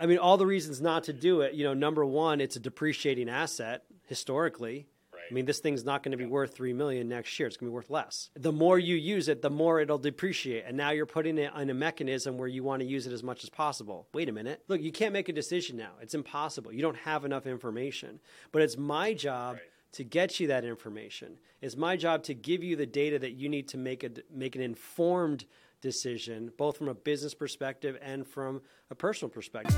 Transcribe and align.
I 0.00 0.06
mean, 0.06 0.18
all 0.18 0.36
the 0.36 0.46
reasons 0.46 0.80
not 0.80 1.04
to 1.04 1.12
do 1.12 1.40
it. 1.40 1.54
You 1.54 1.64
know, 1.64 1.74
number 1.74 2.04
one, 2.04 2.40
it's 2.40 2.56
a 2.56 2.60
depreciating 2.60 3.28
asset 3.28 3.82
historically. 4.06 4.86
Right. 5.12 5.22
I 5.30 5.34
mean, 5.34 5.44
this 5.44 5.58
thing's 5.60 5.84
not 5.84 6.02
going 6.02 6.12
to 6.12 6.18
be 6.18 6.24
worth 6.26 6.54
three 6.54 6.72
million 6.72 7.08
next 7.08 7.38
year. 7.38 7.46
It's 7.46 7.56
going 7.56 7.66
to 7.68 7.72
be 7.72 7.74
worth 7.74 7.90
less. 7.90 8.30
The 8.36 8.52
more 8.52 8.78
you 8.78 8.94
use 8.96 9.28
it, 9.28 9.42
the 9.42 9.50
more 9.50 9.80
it'll 9.80 9.98
depreciate. 9.98 10.64
And 10.66 10.76
now 10.76 10.90
you're 10.90 11.06
putting 11.06 11.38
it 11.38 11.52
in 11.56 11.70
a 11.70 11.74
mechanism 11.74 12.38
where 12.38 12.48
you 12.48 12.62
want 12.62 12.80
to 12.80 12.86
use 12.86 13.06
it 13.06 13.12
as 13.12 13.22
much 13.22 13.42
as 13.44 13.50
possible. 13.50 14.06
Wait 14.14 14.28
a 14.28 14.32
minute. 14.32 14.62
Look, 14.68 14.80
you 14.80 14.92
can't 14.92 15.12
make 15.12 15.28
a 15.28 15.32
decision 15.32 15.76
now. 15.76 15.92
It's 16.00 16.14
impossible. 16.14 16.72
You 16.72 16.82
don't 16.82 16.96
have 16.98 17.24
enough 17.24 17.46
information. 17.46 18.20
But 18.52 18.62
it's 18.62 18.76
my 18.76 19.14
job 19.14 19.54
Right. 19.56 19.62
to 19.92 20.04
get 20.04 20.38
you 20.40 20.46
that 20.48 20.64
information. 20.64 21.38
It's 21.60 21.76
my 21.76 21.96
job 21.96 22.22
to 22.24 22.34
give 22.34 22.62
you 22.62 22.76
the 22.76 22.86
data 22.86 23.18
that 23.18 23.32
you 23.32 23.48
need 23.48 23.68
to 23.68 23.78
make 23.78 24.04
a 24.04 24.10
make 24.32 24.54
an 24.54 24.62
informed 24.62 25.44
decision, 25.80 26.50
both 26.56 26.76
from 26.76 26.88
a 26.88 26.94
business 26.94 27.34
perspective 27.34 27.98
and 28.02 28.26
from 28.26 28.62
a 28.90 28.94
personal 28.94 29.30
perspective. 29.30 29.76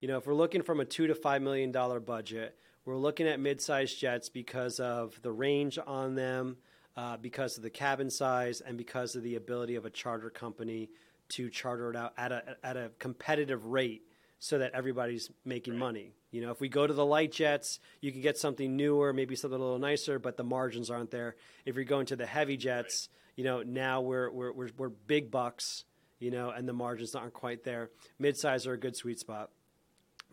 You 0.00 0.08
know, 0.08 0.18
if 0.18 0.26
we're 0.26 0.34
looking 0.34 0.62
from 0.62 0.80
a 0.80 0.84
two 0.84 1.06
to 1.06 1.14
five 1.14 1.40
million 1.40 1.72
dollar 1.72 1.98
budget, 1.98 2.58
we're 2.84 2.96
looking 2.96 3.26
at 3.26 3.40
mid-sized 3.40 3.98
jets 3.98 4.28
because 4.28 4.78
of 4.78 5.18
the 5.22 5.32
range 5.32 5.78
on 5.86 6.14
them, 6.14 6.58
uh, 6.96 7.16
because 7.16 7.56
of 7.56 7.62
the 7.62 7.70
cabin 7.70 8.10
size, 8.10 8.60
and 8.60 8.76
because 8.76 9.16
of 9.16 9.22
the 9.22 9.36
ability 9.36 9.76
of 9.76 9.86
a 9.86 9.90
charter 9.90 10.28
company 10.28 10.90
to 11.30 11.48
charter 11.48 11.88
it 11.88 11.96
out 11.96 12.12
at 12.18 12.32
a 12.32 12.56
at 12.62 12.76
a 12.76 12.90
competitive 12.98 13.64
rate, 13.64 14.02
so 14.38 14.58
that 14.58 14.72
everybody's 14.74 15.30
making 15.46 15.78
money. 15.78 16.12
You 16.34 16.40
know, 16.40 16.50
if 16.50 16.60
we 16.60 16.68
go 16.68 16.84
to 16.84 16.92
the 16.92 17.06
light 17.06 17.30
jets, 17.30 17.78
you 18.00 18.10
can 18.10 18.20
get 18.20 18.36
something 18.36 18.76
newer, 18.76 19.12
maybe 19.12 19.36
something 19.36 19.58
a 19.58 19.62
little 19.62 19.78
nicer, 19.78 20.18
but 20.18 20.36
the 20.36 20.42
margins 20.42 20.90
aren't 20.90 21.12
there. 21.12 21.36
If 21.64 21.76
you're 21.76 21.84
going 21.84 22.06
to 22.06 22.16
the 22.16 22.26
heavy 22.26 22.56
jets, 22.56 23.08
you 23.36 23.44
know, 23.44 23.62
now 23.62 24.00
we're 24.00 24.30
we're 24.32 24.52
we're, 24.52 24.70
we're 24.76 24.88
big 24.88 25.30
bucks, 25.30 25.84
you 26.18 26.32
know, 26.32 26.50
and 26.50 26.68
the 26.68 26.72
margins 26.72 27.14
aren't 27.14 27.34
quite 27.34 27.62
there. 27.62 27.90
Mid-size 28.18 28.66
are 28.66 28.72
a 28.72 28.78
good 28.78 28.96
sweet 28.96 29.20
spot 29.20 29.50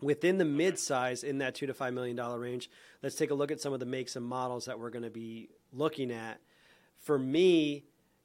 within 0.00 0.38
the 0.38 0.44
mid-size 0.44 1.22
in 1.22 1.38
that 1.38 1.54
two 1.54 1.66
to 1.66 1.74
five 1.74 1.94
million 1.94 2.16
dollar 2.16 2.40
range 2.40 2.68
let's 3.04 3.14
take 3.14 3.30
a 3.30 3.34
look 3.34 3.52
at 3.52 3.60
some 3.60 3.72
of 3.72 3.78
the 3.78 3.86
makes 3.86 4.16
and 4.16 4.26
models 4.26 4.64
that 4.64 4.76
we're 4.76 4.90
going 4.90 5.04
to 5.04 5.10
be 5.10 5.48
looking 5.72 6.10
at 6.10 6.40
for 6.98 7.16
me 7.16 7.84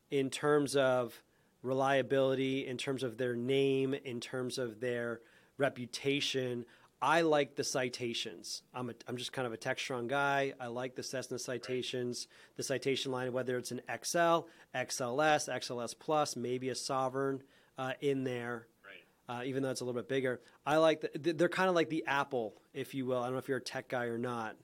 in 0.10 0.32
terms 0.32 0.76
of 0.76 1.22
reliability 1.62 2.66
in 2.66 2.78
terms 2.78 3.04
of 3.04 3.18
their 3.18 3.36
name 3.36 3.94
in 3.94 4.20
terms 4.20 4.58
of 4.58 4.80
their 4.80 5.22
reputation 5.60 6.66
i 7.02 7.22
like 7.22 7.56
the 7.56 7.64
citations 7.64 8.64
i'm, 8.74 8.90
a, 8.90 8.94
I'm 9.08 9.18
just 9.18 9.32
kind 9.34 9.46
of 9.46 9.54
a 9.54 9.58
textron 9.58 10.08
guy 10.08 10.54
i 10.60 10.68
like 10.68 10.96
the 10.96 11.04
cessna 11.04 11.38
citations 11.40 12.28
the 12.56 12.64
citation 12.64 13.12
line 13.12 13.32
whether 13.34 13.58
it's 13.58 13.72
an 13.72 13.82
xl 14.04 14.48
xls 14.76 15.48
xls 15.50 15.96
plus 15.98 16.36
maybe 16.36 16.70
a 16.70 16.76
sovereign 16.76 17.42
uh, 17.78 17.94
in 18.02 18.24
there 18.24 18.68
Right. 18.84 19.40
uh, 19.42 19.44
even 19.44 19.62
though 19.64 19.70
it's 19.70 19.82
a 19.82 19.86
little 19.86 20.02
bit 20.02 20.10
bigger. 20.10 20.42
I 20.66 20.78
like 20.78 21.02
the, 21.02 21.34
they're 21.34 21.50
kind 21.50 21.70
of 21.70 21.76
like 21.76 21.90
the 21.90 22.04
Apple, 22.08 22.56
if 22.74 22.96
you 22.96 23.06
will. 23.06 23.20
I 23.20 23.26
don't 23.26 23.34
know 23.34 23.38
if 23.40 23.48
you're 23.48 23.58
a 23.60 23.62
tech 23.62 23.88
guy 23.90 24.06
or 24.06 24.18
not, 24.18 24.56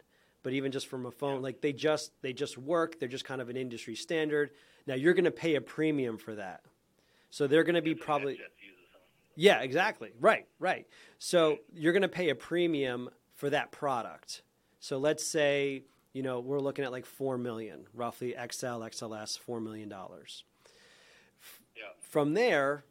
but 0.42 0.54
even 0.54 0.72
just 0.72 0.88
from 0.88 1.06
a 1.06 1.12
phone, 1.12 1.42
like 1.44 1.62
they 1.62 1.74
just 1.74 2.12
they 2.24 2.34
just 2.34 2.58
work. 2.58 3.00
They're 3.00 3.08
just 3.10 3.26
kind 3.26 3.40
of 3.42 3.50
an 3.50 3.58
industry 3.58 3.96
standard. 3.96 4.50
Now 4.88 4.96
you're 4.96 5.14
going 5.14 5.26
to 5.26 5.32
pay 5.32 5.56
a 5.56 5.62
premium 5.62 6.18
for 6.18 6.36
that, 6.36 6.62
so 7.30 7.46
they're 7.46 7.64
going 7.64 7.76
to 7.76 7.82
be 7.82 7.94
probably 7.94 8.34
Jets 8.38 8.42
uses 8.42 8.62
them. 8.62 8.63
Yeah, 9.36 9.62
exactly. 9.62 10.12
Right, 10.20 10.48
right. 10.60 10.88
So 11.20 11.58
you're 11.74 11.94
going 11.94 12.04
to 12.04 12.08
pay 12.08 12.30
a 12.30 12.36
premium 12.36 13.10
for 13.36 13.50
that 13.50 13.72
product. 13.72 14.42
So 14.80 14.98
let's 14.98 15.26
say, 15.26 15.84
you 16.14 16.24
know, 16.24 16.40
we're 16.40 16.60
looking 16.60 16.86
at 16.86 16.92
like 16.92 17.06
4 17.06 17.38
million, 17.38 17.86
roughly 17.94 18.32
XL, 18.32 18.82
XLS, 18.82 19.38
4 19.40 19.60
million 19.60 19.90
dollars. 19.90 20.44
Yeah. 21.76 21.84
From 22.00 22.34
there, 22.34 22.86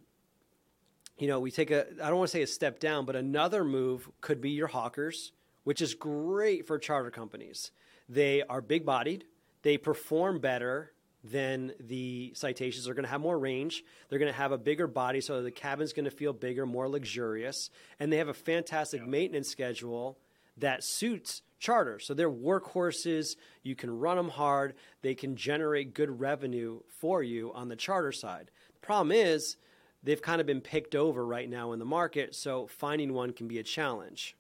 you 1.19 1.29
know, 1.29 1.39
we 1.39 1.51
take 1.51 1.71
a 1.71 1.87
I 2.03 2.09
don't 2.09 2.19
want 2.19 2.31
to 2.31 2.37
say 2.37 2.43
a 2.43 2.47
step 2.47 2.81
down, 2.81 3.05
but 3.05 3.15
another 3.15 3.65
move 3.65 4.09
could 4.21 4.41
be 4.41 4.51
your 4.51 4.67
Hawkers, 4.67 5.33
which 5.65 5.81
is 5.81 5.95
great 5.95 6.67
for 6.67 6.79
charter 6.79 7.11
companies. 7.11 7.71
They 8.09 8.43
are 8.43 8.61
big 8.61 8.85
bodied, 8.85 9.25
they 9.63 9.79
perform 9.79 10.41
better 10.41 10.93
than 11.25 11.73
the 11.79 12.33
citations. 12.35 12.85
They're 12.85 12.95
going 12.95 13.05
to 13.05 13.11
have 13.11 13.21
more 13.21 13.39
range. 13.39 13.85
They're 14.09 14.19
going 14.19 14.33
to 14.33 14.39
have 14.39 14.53
a 14.53 14.59
bigger 14.59 14.87
body, 14.87 15.21
so 15.21 15.43
the 15.43 15.51
cabin's 15.51 15.93
going 15.93 16.05
to 16.05 16.11
feel 16.11 16.33
bigger, 16.33 16.67
more 16.67 16.89
luxurious, 16.89 17.71
and 18.01 18.13
they 18.13 18.17
have 18.17 18.29
a 18.29 18.35
fantastic 18.35 19.07
maintenance 19.07 19.49
schedule 19.49 20.19
that 20.57 20.85
suits 20.85 21.43
charter. 21.59 21.99
So 21.99 22.13
they're 22.13 22.31
workhorses. 22.31 23.37
You 23.63 23.75
can 23.75 23.99
run 23.99 24.17
them 24.17 24.31
hard. 24.31 24.75
They 25.03 25.15
can 25.15 25.37
generate 25.37 25.95
good 25.95 26.21
revenue 26.21 26.81
for 26.89 27.23
you 27.23 27.53
on 27.55 27.69
the 27.69 27.77
charter 27.77 28.13
side. 28.13 28.51
The 28.75 28.87
problem 28.87 29.13
is 29.13 29.57
they've 30.03 30.21
kind 30.21 30.41
of 30.41 30.47
been 30.47 30.61
picked 30.61 30.95
over 30.95 31.25
right 31.25 31.49
now 31.49 31.73
in 31.73 31.79
the 31.79 31.85
market, 31.85 32.35
so 32.35 32.67
finding 32.67 33.13
one 33.13 33.33
can 33.33 33.47
be 33.47 33.59
a 33.59 33.63
challenge. 33.63 34.37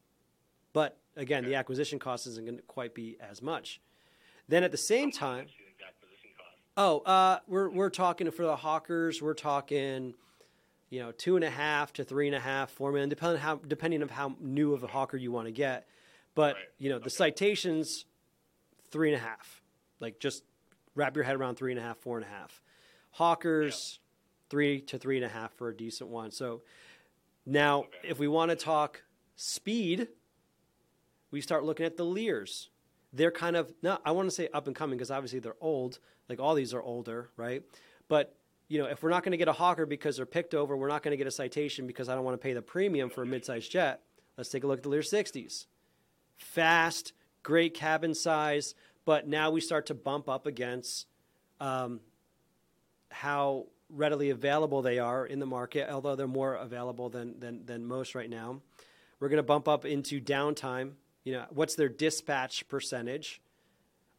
But 0.72 0.98
again, 1.16 1.44
the 1.44 1.54
acquisition 1.54 1.98
cost 1.98 2.26
isn't 2.26 2.44
going 2.44 2.56
to 2.56 2.62
quite 2.62 2.94
be 2.94 3.16
as 3.20 3.40
much. 3.40 3.80
Then 4.48 4.64
at 4.64 4.72
the 4.72 4.76
same 4.76 5.12
time, 5.12 5.46
What's 5.46 5.54
the 5.78 5.84
acquisition 5.86 6.30
cost? 6.36 6.61
Oh, 6.76 7.00
uh, 7.00 7.38
we're 7.46 7.68
we're 7.68 7.90
talking 7.90 8.30
for 8.30 8.44
the 8.46 8.56
Hawkers. 8.56 9.20
We're 9.20 9.34
talking, 9.34 10.14
you 10.88 11.00
know, 11.00 11.12
two 11.12 11.36
and 11.36 11.44
a 11.44 11.50
half 11.50 11.92
to 11.94 12.04
three 12.04 12.26
and 12.26 12.34
a 12.36 12.40
half, 12.40 12.70
four 12.70 12.90
million, 12.92 13.08
depending 13.10 13.40
how 13.40 13.56
depending 13.56 14.02
of 14.02 14.10
how 14.10 14.36
new 14.40 14.72
of 14.72 14.82
a 14.82 14.86
Hawker 14.86 15.16
you 15.18 15.30
want 15.32 15.48
to 15.48 15.52
get. 15.52 15.86
But 16.34 16.54
Right. 16.54 16.64
you 16.78 16.88
know, 16.90 16.98
the 16.98 17.10
citations, 17.10 18.06
three 18.90 19.12
and 19.12 19.20
a 19.20 19.24
half. 19.24 19.62
Like 20.00 20.18
just 20.18 20.44
wrap 20.94 21.14
your 21.14 21.24
head 21.24 21.36
around 21.36 21.56
three 21.56 21.72
and 21.72 21.78
a 21.78 21.82
half, 21.82 21.98
four 21.98 22.16
and 22.16 22.24
a 22.24 22.28
half. 22.28 22.62
Hawkers, 23.12 23.98
three 24.48 24.80
to 24.82 24.98
three 24.98 25.16
and 25.16 25.26
a 25.26 25.28
half 25.28 25.52
for 25.52 25.68
a 25.68 25.76
decent 25.76 26.08
one. 26.08 26.30
So 26.30 26.62
now, 27.44 27.80
Okay. 27.84 27.98
if 28.08 28.18
we 28.18 28.28
want 28.28 28.48
to 28.50 28.56
talk 28.56 29.02
speed, 29.36 30.08
we 31.30 31.42
start 31.42 31.64
looking 31.64 31.84
at 31.84 31.98
the 31.98 32.04
Lears. 32.04 32.70
They're 33.12 33.30
kind 33.30 33.56
of 33.56 33.74
no, 33.82 33.98
I 34.06 34.12
want 34.12 34.28
to 34.30 34.34
say 34.34 34.48
up 34.54 34.66
and 34.66 34.74
coming 34.74 34.96
because 34.96 35.10
obviously 35.10 35.38
they're 35.38 35.54
old. 35.60 35.98
Like 36.32 36.40
all 36.40 36.54
these 36.54 36.72
are 36.72 36.82
older, 36.82 37.28
right? 37.36 37.62
But 38.08 38.34
you 38.68 38.78
know, 38.78 38.86
if 38.86 39.02
we're 39.02 39.10
not 39.10 39.22
going 39.22 39.32
to 39.32 39.36
get 39.36 39.48
a 39.48 39.52
hawker 39.52 39.84
because 39.84 40.16
they're 40.16 40.24
picked 40.24 40.54
over, 40.54 40.74
we're 40.74 40.88
not 40.88 41.02
going 41.02 41.12
to 41.12 41.18
get 41.18 41.26
a 41.26 41.30
citation 41.30 41.86
because 41.86 42.08
I 42.08 42.14
don't 42.14 42.24
want 42.24 42.40
to 42.40 42.42
pay 42.42 42.54
the 42.54 42.62
premium 42.62 43.10
for 43.10 43.22
a 43.22 43.26
mid-sized 43.26 43.70
jet. 43.70 44.00
Let's 44.38 44.48
take 44.48 44.64
a 44.64 44.66
look 44.66 44.78
at 44.78 44.82
the 44.82 44.88
Lear 44.88 45.02
60s. 45.02 45.66
Fast, 46.38 47.12
great 47.42 47.74
cabin 47.74 48.14
size, 48.14 48.74
but 49.04 49.28
now 49.28 49.50
we 49.50 49.60
start 49.60 49.84
to 49.88 49.94
bump 49.94 50.26
up 50.26 50.46
against 50.46 51.06
um, 51.60 52.00
how 53.10 53.66
readily 53.90 54.30
available 54.30 54.80
they 54.80 54.98
are 54.98 55.26
in 55.26 55.38
the 55.38 55.44
market, 55.44 55.90
although 55.90 56.16
they're 56.16 56.26
more 56.26 56.54
available 56.54 57.10
than, 57.10 57.38
than, 57.40 57.66
than 57.66 57.84
most 57.84 58.14
right 58.14 58.30
now. 58.30 58.62
We're 59.20 59.28
going 59.28 59.36
to 59.36 59.42
bump 59.42 59.68
up 59.68 59.84
into 59.84 60.18
downtime. 60.18 60.92
You 61.24 61.34
know, 61.34 61.44
what's 61.50 61.74
their 61.74 61.90
dispatch 61.90 62.66
percentage? 62.68 63.42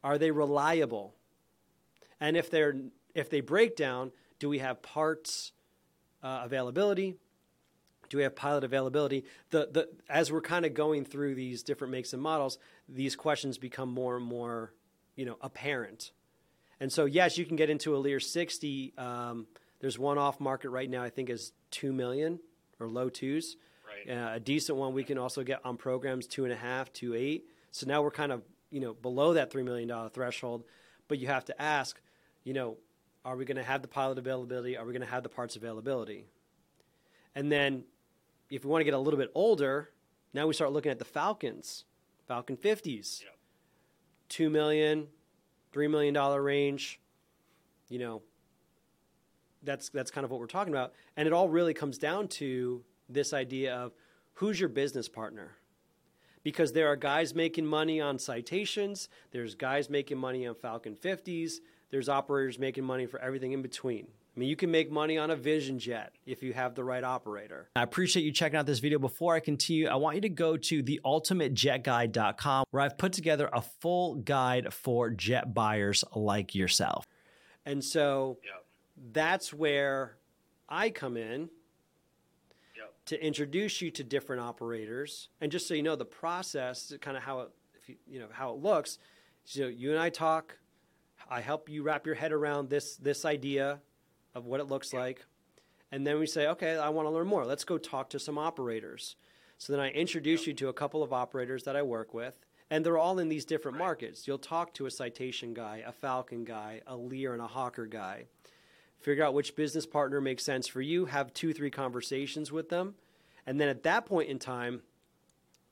Are 0.04 0.20
they 0.20 0.30
reliable? 0.30 1.16
And 2.24 2.38
if 2.38 2.50
they're 2.50 2.74
if 3.14 3.30
they 3.30 3.42
break 3.42 3.76
down, 3.76 4.14
do 4.40 4.48
we 4.48 4.60
have 4.60 4.82
parts 4.82 5.52
uh, 6.24 6.44
availability? 6.46 7.16
Do 8.08 8.16
we 8.16 8.24
have 8.24 8.34
pilot 8.34 8.64
availability? 8.64 9.26
The 9.50 9.68
the 9.70 9.90
as 10.08 10.32
we're 10.32 10.42
kind 10.42 10.66
of 10.66 10.74
going 10.74 11.04
through 11.04 11.36
these 11.36 11.64
different 11.64 11.92
makes 11.92 12.14
and 12.14 12.22
models, 12.22 12.60
these 12.88 13.18
questions 13.18 13.58
become 13.58 13.90
more 13.90 14.16
and 14.16 14.26
more, 14.26 14.74
you 15.18 15.26
know, 15.26 15.38
apparent. 15.42 16.14
And 16.80 16.94
so, 16.94 17.04
yes, 17.04 17.38
you 17.38 17.46
can 17.46 17.58
get 17.58 17.70
into 17.70 17.94
a 17.94 17.98
Lear 17.98 18.22
60. 18.22 18.94
Um, 18.98 19.46
there's 19.82 20.00
one 20.00 20.18
off 20.18 20.40
market 20.40 20.70
right 20.70 20.90
now, 20.90 21.04
I 21.04 21.10
think, 21.10 21.30
is 21.30 21.52
two 21.72 21.92
million 21.92 22.40
or 22.80 22.88
low 22.88 23.10
twos. 23.10 23.58
Right. 23.86 24.18
Uh, 24.18 24.36
a 24.36 24.40
decent 24.40 24.78
one 24.78 24.94
we 24.94 25.04
can 25.04 25.18
also 25.18 25.44
get 25.44 25.60
on 25.66 25.76
programs 25.76 26.26
two 26.26 26.46
and 26.46 26.54
a 26.54 26.58
half, 26.58 26.94
two 26.94 27.16
eight. 27.16 27.50
So 27.72 27.86
now 27.86 28.02
we're 28.02 28.12
kind 28.12 28.32
of 28.32 28.44
you 28.72 28.80
know 28.80 28.94
below 28.94 29.34
that 29.34 29.52
three 29.52 29.64
million 29.64 29.90
dollar 29.90 30.08
threshold, 30.08 30.64
but 31.10 31.20
you 31.20 31.28
have 31.28 31.44
to 31.46 31.62
ask, 31.62 32.00
you 32.44 32.54
know, 32.54 32.78
are 33.26 33.36
we 33.36 33.46
going 33.46 33.58
to 33.58 33.64
have 33.64 33.82
the 33.82 33.88
pilot 33.88 34.18
availability? 34.18 34.76
Are 34.78 34.86
we 34.86 34.92
going 34.92 35.02
to 35.02 35.08
have 35.08 35.24
the 35.24 35.30
parts 35.30 35.56
availability? 35.56 36.26
And 37.36 37.52
then, 37.52 37.84
if 38.50 38.64
we 38.66 38.70
want 38.72 38.82
to 38.82 38.86
get 38.86 38.94
a 38.94 39.00
little 39.00 39.20
bit 39.20 39.32
older, 39.34 39.90
now 40.34 40.46
we 40.48 40.54
start 40.54 40.72
looking 40.72 40.92
at 40.92 41.00
the 41.00 41.06
Falcons, 41.06 41.86
Falcon 42.28 42.58
50s, 42.58 43.22
Yep. 43.24 43.38
two 44.30 44.50
million, 44.50 45.08
three 45.72 45.88
million 45.88 46.14
dollar 46.14 46.42
range. 46.42 47.00
You 47.90 48.00
know, 48.00 48.22
that's 49.64 49.90
that's 49.90 50.12
kind 50.12 50.26
of 50.26 50.32
what 50.32 50.40
we're 50.40 50.48
talking 50.48 50.74
about, 50.74 50.94
and 51.16 51.28
it 51.28 51.34
all 51.34 51.50
really 51.50 51.74
comes 51.74 51.98
down 51.98 52.28
to 52.28 52.84
this 53.10 53.34
idea 53.34 53.76
of 53.76 53.94
who's 54.34 54.60
your 54.60 54.70
business 54.70 55.08
partner. 55.08 55.52
Because 56.44 56.74
there 56.74 56.88
are 56.90 56.98
guys 56.98 57.34
making 57.34 57.66
money 57.66 58.02
on 58.02 58.20
citations, 58.20 59.08
there's 59.32 59.56
guys 59.56 59.90
making 59.90 60.18
money 60.18 60.46
on 60.46 60.56
Falcon 60.56 60.94
50s, 60.96 61.60
there's 61.94 62.10
operators 62.10 62.58
making 62.58 62.84
money 62.84 63.06
for 63.06 63.20
everything 63.20 63.52
in 63.52 63.62
between. 63.62 64.08
I 64.36 64.40
mean, 64.40 64.50
you 64.50 64.56
can 64.56 64.72
make 64.72 64.90
money 64.92 65.20
on 65.20 65.30
a 65.30 65.36
Vision 65.36 65.78
Jet 65.78 66.12
if 66.26 66.42
you 66.42 66.52
have 66.52 66.74
the 66.74 66.84
right 66.84 67.04
operator. 67.04 67.70
I 67.76 67.84
appreciate 67.84 68.24
you 68.24 68.32
checking 68.32 68.58
out 68.58 68.66
this 68.66 68.80
video. 68.80 68.98
Before 68.98 69.36
I 69.36 69.40
continue, 69.40 69.88
I 69.88 69.94
want 69.94 70.16
you 70.16 70.22
to 70.22 70.30
go 70.30 70.58
to 70.58 70.82
theultimatejetguide.com 70.84 72.66
where 72.72 72.82
I've 72.82 72.98
put 72.98 73.14
together 73.14 73.48
a 73.54 73.62
full 73.62 74.16
guide 74.16 74.74
for 74.74 75.12
jet 75.12 75.54
buyers 75.54 76.04
like 76.16 76.56
yourself. 76.56 77.06
And 77.64 77.84
so 77.84 78.40
Yep. 78.44 78.66
that's 79.14 79.54
where 79.54 80.18
I 80.68 80.90
come 80.90 81.16
in 81.16 81.52
Yep. 82.76 82.94
to 83.06 83.24
introduce 83.24 83.84
you 83.84 83.92
to 83.92 84.04
different 84.04 84.42
operators, 84.42 85.30
and 85.40 85.52
just 85.52 85.68
so 85.68 85.76
you 85.76 85.84
know 85.84 85.96
the 85.96 86.06
process, 86.06 86.92
kind 87.02 87.16
of 87.16 87.22
how 87.22 87.42
it, 87.42 87.50
if 87.76 87.88
you, 87.88 87.98
you 88.08 88.20
know 88.20 88.30
how 88.32 88.52
it 88.52 88.58
looks. 88.58 88.98
So 89.46 89.68
you 89.68 89.92
and 89.92 90.00
I 90.00 90.10
talk. 90.10 90.58
I 91.34 91.42
help 91.42 91.68
you 91.68 91.82
wrap 91.82 92.06
your 92.06 92.14
head 92.14 92.32
around 92.32 92.70
this 92.70 92.96
this 92.98 93.26
idea 93.26 93.82
of 94.36 94.46
what 94.46 94.60
it 94.60 94.66
looks 94.66 94.94
like, 94.94 95.26
and 95.92 96.06
then 96.06 96.20
we 96.20 96.28
say, 96.28 96.48
okay, 96.48 96.78
I 96.78 96.90
want 96.90 97.08
to 97.08 97.10
learn 97.10 97.26
more. 97.26 97.44
Let's 97.44 97.64
go 97.64 97.80
talk 97.80 98.12
to 98.12 98.20
some 98.20 98.38
operators. 98.38 99.16
So 99.58 99.74
then 99.74 99.80
I 99.80 99.90
introduce 99.90 100.46
you 100.46 100.54
to 100.54 100.68
a 100.68 100.74
couple 100.74 101.02
of 101.02 101.12
operators 101.12 101.64
that 101.64 101.76
I 101.76 101.82
work 101.82 102.14
with, 102.14 102.36
and 102.70 102.86
they're 102.86 103.00
all 103.00 103.18
in 103.18 103.30
these 103.30 103.46
different 103.46 103.78
Right. 103.78 103.86
markets. 103.86 104.28
You'll 104.28 104.38
talk 104.38 104.76
to 104.76 104.86
a 104.86 104.92
citation 104.92 105.56
guy, 105.56 105.84
a 105.84 105.92
falcon 105.92 106.44
guy, 106.44 106.82
a 106.86 106.96
lear, 106.96 107.34
and 107.34 107.42
a 107.42 107.48
hawker 107.48 107.88
guy. 107.88 108.28
Figure 109.00 109.24
out 109.24 109.34
which 109.34 109.56
business 109.56 109.88
partner 109.88 110.22
makes 110.22 110.44
sense 110.44 110.68
for 110.68 110.82
you. 110.82 111.06
Have 111.06 111.34
two, 111.34 111.52
three 111.52 111.72
conversations 111.72 112.52
with 112.52 112.70
them, 112.70 112.94
and 113.48 113.60
then 113.60 113.70
at 113.70 113.82
that 113.84 114.06
point 114.06 114.30
in 114.30 114.38
time, 114.38 114.84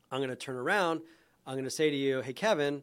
I'm 0.09 0.19
going 0.19 0.31
to 0.31 0.35
turn 0.35 0.55
around. 0.55 1.01
I'm 1.45 1.53
going 1.53 1.65
to 1.65 1.69
say 1.69 1.91
to 1.91 1.95
you, 1.95 2.21
"Hey, 2.21 2.33
Kevin, 2.33 2.81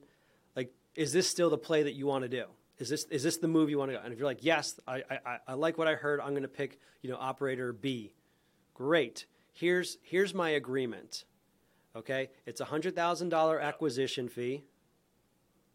like, 0.55 0.73
is 0.95 1.13
this 1.13 1.29
still 1.29 1.51
the 1.51 1.59
play 1.59 1.83
that 1.83 1.95
you 1.95 2.07
want 2.07 2.23
to 2.23 2.29
do? 2.29 2.45
Is 2.79 2.89
this 2.89 3.05
is 3.05 3.23
this 3.23 3.39
the 3.39 3.49
move 3.49 3.71
you 3.71 3.79
want 3.79 3.91
to 3.91 3.97
go?" 3.97 4.03
And 4.03 4.13
if 4.13 4.19
you're 4.19 4.29
like, 4.29 4.45
"Yes, 4.45 4.79
I 4.87 5.03
I, 5.11 5.39
I 5.49 5.53
like 5.55 5.79
what 5.79 5.89
I 5.89 5.95
heard. 5.95 6.21
I'm 6.21 6.31
going 6.31 6.43
to 6.43 6.49
pick 6.49 6.79
you 7.03 7.11
know 7.11 7.17
operator 7.19 7.73
B." 7.73 8.15
Great. 8.75 9.27
Here's 9.53 9.99
here's 10.03 10.35
my 10.35 10.51
agreement. 10.51 11.25
Okay, 11.97 12.31
it's 12.47 12.61
a 12.61 12.65
hundred 12.65 12.95
thousand 12.95 13.31
dollar 13.31 13.59
acquisition 13.59 14.29
fee. 14.29 14.65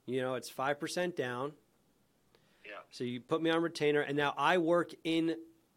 You 0.05 0.21
know, 0.21 0.35
it's 0.35 0.49
five 0.49 0.79
percent 0.79 1.17
down. 1.17 1.53
Yeah. 2.65 2.71
So 2.91 3.03
you 3.03 3.19
put 3.19 3.41
me 3.41 3.49
on 3.49 3.61
retainer, 3.61 4.01
and 4.01 4.15
now 4.15 4.33
I 4.37 4.57
work 4.57 4.93
in 5.03 5.35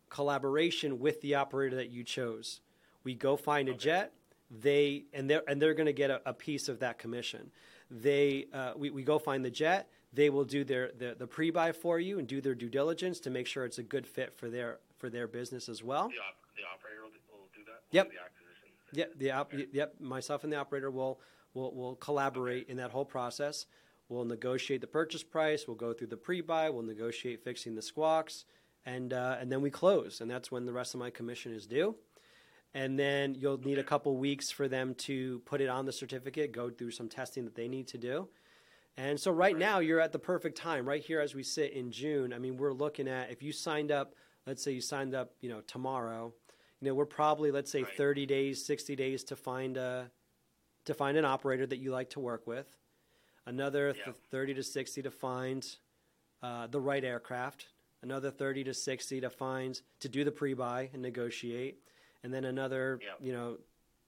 collaboration 0.08 1.00
with 1.00 1.20
the 1.20 1.34
operator 1.34 1.76
that 1.76 1.90
you 1.90 2.04
chose. 2.04 2.60
We 3.02 3.14
go 3.14 3.36
find 3.36 3.68
a 3.68 3.74
jet. 3.74 4.12
They 4.50 5.06
and 5.12 5.28
they're 5.28 5.42
and 5.48 5.60
they're 5.60 5.74
going 5.74 5.86
to 5.86 5.92
get 5.92 6.10
a, 6.10 6.20
a 6.26 6.32
piece 6.32 6.68
of 6.68 6.78
that 6.80 6.98
commission. 6.98 7.50
They 7.90 8.46
uh, 8.52 8.72
we, 8.76 8.90
we 8.90 9.02
go 9.02 9.18
find 9.18 9.44
the 9.44 9.50
jet. 9.50 9.88
They 10.12 10.30
will 10.30 10.44
do 10.44 10.64
their 10.64 10.90
the, 10.98 11.14
the 11.18 11.26
pre 11.26 11.50
buy 11.50 11.72
for 11.72 12.00
you 12.00 12.18
and 12.18 12.26
do 12.26 12.40
their 12.40 12.54
due 12.54 12.68
diligence 12.70 13.20
to 13.20 13.30
make 13.30 13.46
sure 13.46 13.64
it's 13.64 13.78
a 13.78 13.82
good 13.82 14.06
fit 14.06 14.34
for 14.34 14.48
their 14.48 14.78
for 14.98 15.10
their 15.10 15.26
business 15.28 15.68
as 15.68 15.82
well. 15.82 16.08
The, 16.08 16.14
op- 16.16 16.36
the 16.56 16.62
operator 16.74 17.02
will, 17.02 17.10
do- 17.10 17.16
will 17.30 17.48
do 17.54 17.60
that. 17.66 17.82
Yep. 17.90 18.10
The. 18.10 18.98
Yep, 18.98 19.18
the 19.18 19.30
op- 19.32 19.52
Okay. 19.54 19.66
yep. 19.72 19.94
Myself 20.00 20.44
and 20.44 20.52
the 20.52 20.56
operator 20.56 20.90
will 20.90 21.20
will 21.54 21.74
will 21.74 21.96
collaborate 21.96 22.68
in 22.68 22.76
that 22.78 22.90
whole 22.90 23.04
process. 23.04 23.66
We'll 24.08 24.24
negotiate 24.24 24.80
the 24.80 24.86
purchase 24.86 25.24
price. 25.24 25.66
We'll 25.66 25.76
go 25.76 25.92
through 25.92 26.06
the 26.06 26.16
pre-buy. 26.16 26.70
We'll 26.70 26.84
negotiate 26.84 27.42
fixing 27.42 27.74
the 27.74 27.82
squawks, 27.82 28.44
and 28.86 29.12
uh, 29.12 29.36
and 29.40 29.50
then 29.50 29.60
we 29.60 29.70
close. 29.70 30.20
And 30.20 30.30
that's 30.30 30.50
when 30.50 30.64
the 30.64 30.72
rest 30.72 30.94
of 30.94 31.00
my 31.00 31.10
commission 31.10 31.52
is 31.52 31.66
due. 31.66 31.96
And 32.76 32.98
then 32.98 33.34
you'll 33.34 33.56
need 33.56 33.78
a 33.78 33.82
couple 33.82 34.14
weeks 34.18 34.50
for 34.50 34.68
them 34.68 34.94
to 34.96 35.38
put 35.46 35.62
it 35.62 35.68
on 35.70 35.86
the 35.86 35.92
certificate, 35.92 36.52
go 36.52 36.68
through 36.68 36.90
some 36.90 37.08
testing 37.08 37.44
that 37.46 37.54
they 37.54 37.68
need 37.68 37.88
to 37.88 37.96
do. 37.96 38.28
And 38.98 39.18
so 39.18 39.30
right 39.30 39.56
now 39.56 39.78
you're 39.78 39.98
at 40.00 40.12
the 40.12 40.18
perfect 40.18 40.58
time, 40.58 40.86
right 40.86 41.02
here 41.02 41.18
as 41.20 41.34
we 41.34 41.42
sit 41.42 41.72
in 41.72 41.90
June. 41.90 42.34
I 42.34 42.38
mean, 42.38 42.58
we're 42.58 42.74
looking 42.74 43.08
at 43.08 43.30
if 43.30 43.42
you 43.42 43.50
signed 43.50 43.90
up, 43.90 44.14
let's 44.46 44.62
say 44.62 44.72
you 44.72 44.82
signed 44.82 45.14
up, 45.14 45.32
you 45.40 45.48
know, 45.48 45.62
tomorrow, 45.62 46.34
you 46.80 46.88
know, 46.88 46.94
we're 46.94 47.06
probably 47.06 47.50
let's 47.50 47.72
say 47.72 47.82
Right. 47.82 47.96
30 47.96 48.26
days, 48.26 48.66
60 48.66 48.94
days 48.94 49.24
to 49.24 49.36
find 49.36 49.78
a 49.78 50.10
to 50.84 50.92
find 50.92 51.16
an 51.16 51.24
operator 51.24 51.66
that 51.66 51.78
you 51.78 51.90
like 51.92 52.10
to 52.10 52.20
work 52.20 52.46
with. 52.46 52.76
Another 53.46 53.94
th- 53.94 54.16
30 54.30 54.54
to 54.54 54.62
60 54.62 55.02
to 55.02 55.10
find 55.10 55.66
uh, 56.42 56.66
the 56.66 56.80
right 56.80 57.02
aircraft. 57.04 57.68
Another 58.02 58.30
30 58.30 58.64
to 58.64 58.74
60 58.74 59.20
to 59.22 59.30
find 59.30 59.80
to 60.00 60.08
do 60.10 60.24
the 60.24 60.30
pre-buy 60.30 60.90
and 60.92 61.00
negotiate, 61.02 61.78
and 62.26 62.34
then 62.34 62.44
another, 62.44 62.98
Yeah. 63.00 63.14
you 63.20 63.32
know, 63.32 63.56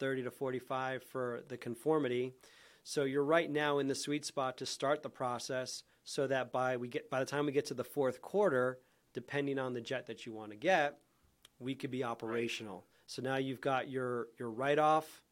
30 0.00 0.25
to 0.25 0.31
45 0.32 1.05
for 1.05 1.44
the 1.47 1.56
conformity. 1.56 2.35
So 2.82 3.05
you're 3.05 3.23
right 3.25 3.49
now 3.49 3.79
in 3.79 3.87
the 3.87 3.94
sweet 3.94 4.25
spot 4.25 4.59
to 4.59 4.67
start 4.67 5.05
the 5.05 5.09
process 5.09 5.85
so 6.03 6.26
that 6.26 6.50
by 6.50 6.76
we 6.76 6.88
get 6.88 7.09
by 7.11 7.20
the 7.20 7.26
time 7.26 7.47
we 7.47 7.53
get 7.53 7.67
to 7.67 7.75
the 7.75 7.85
fourth 7.85 8.20
quarter, 8.20 8.81
depending 9.15 9.56
on 9.56 9.73
the 9.73 9.81
jet 9.81 10.06
that 10.06 10.26
you 10.26 10.32
want 10.32 10.50
to 10.50 10.56
get, 10.56 10.99
we 11.61 11.76
could 11.76 11.93
be 11.93 12.03
operational. 12.03 12.87
So 13.06 13.23
now 13.23 13.37
you've 13.37 13.61
got 13.61 13.88
your 13.88 14.29
your 14.37 14.50
write 14.50 14.81
off 14.81 15.23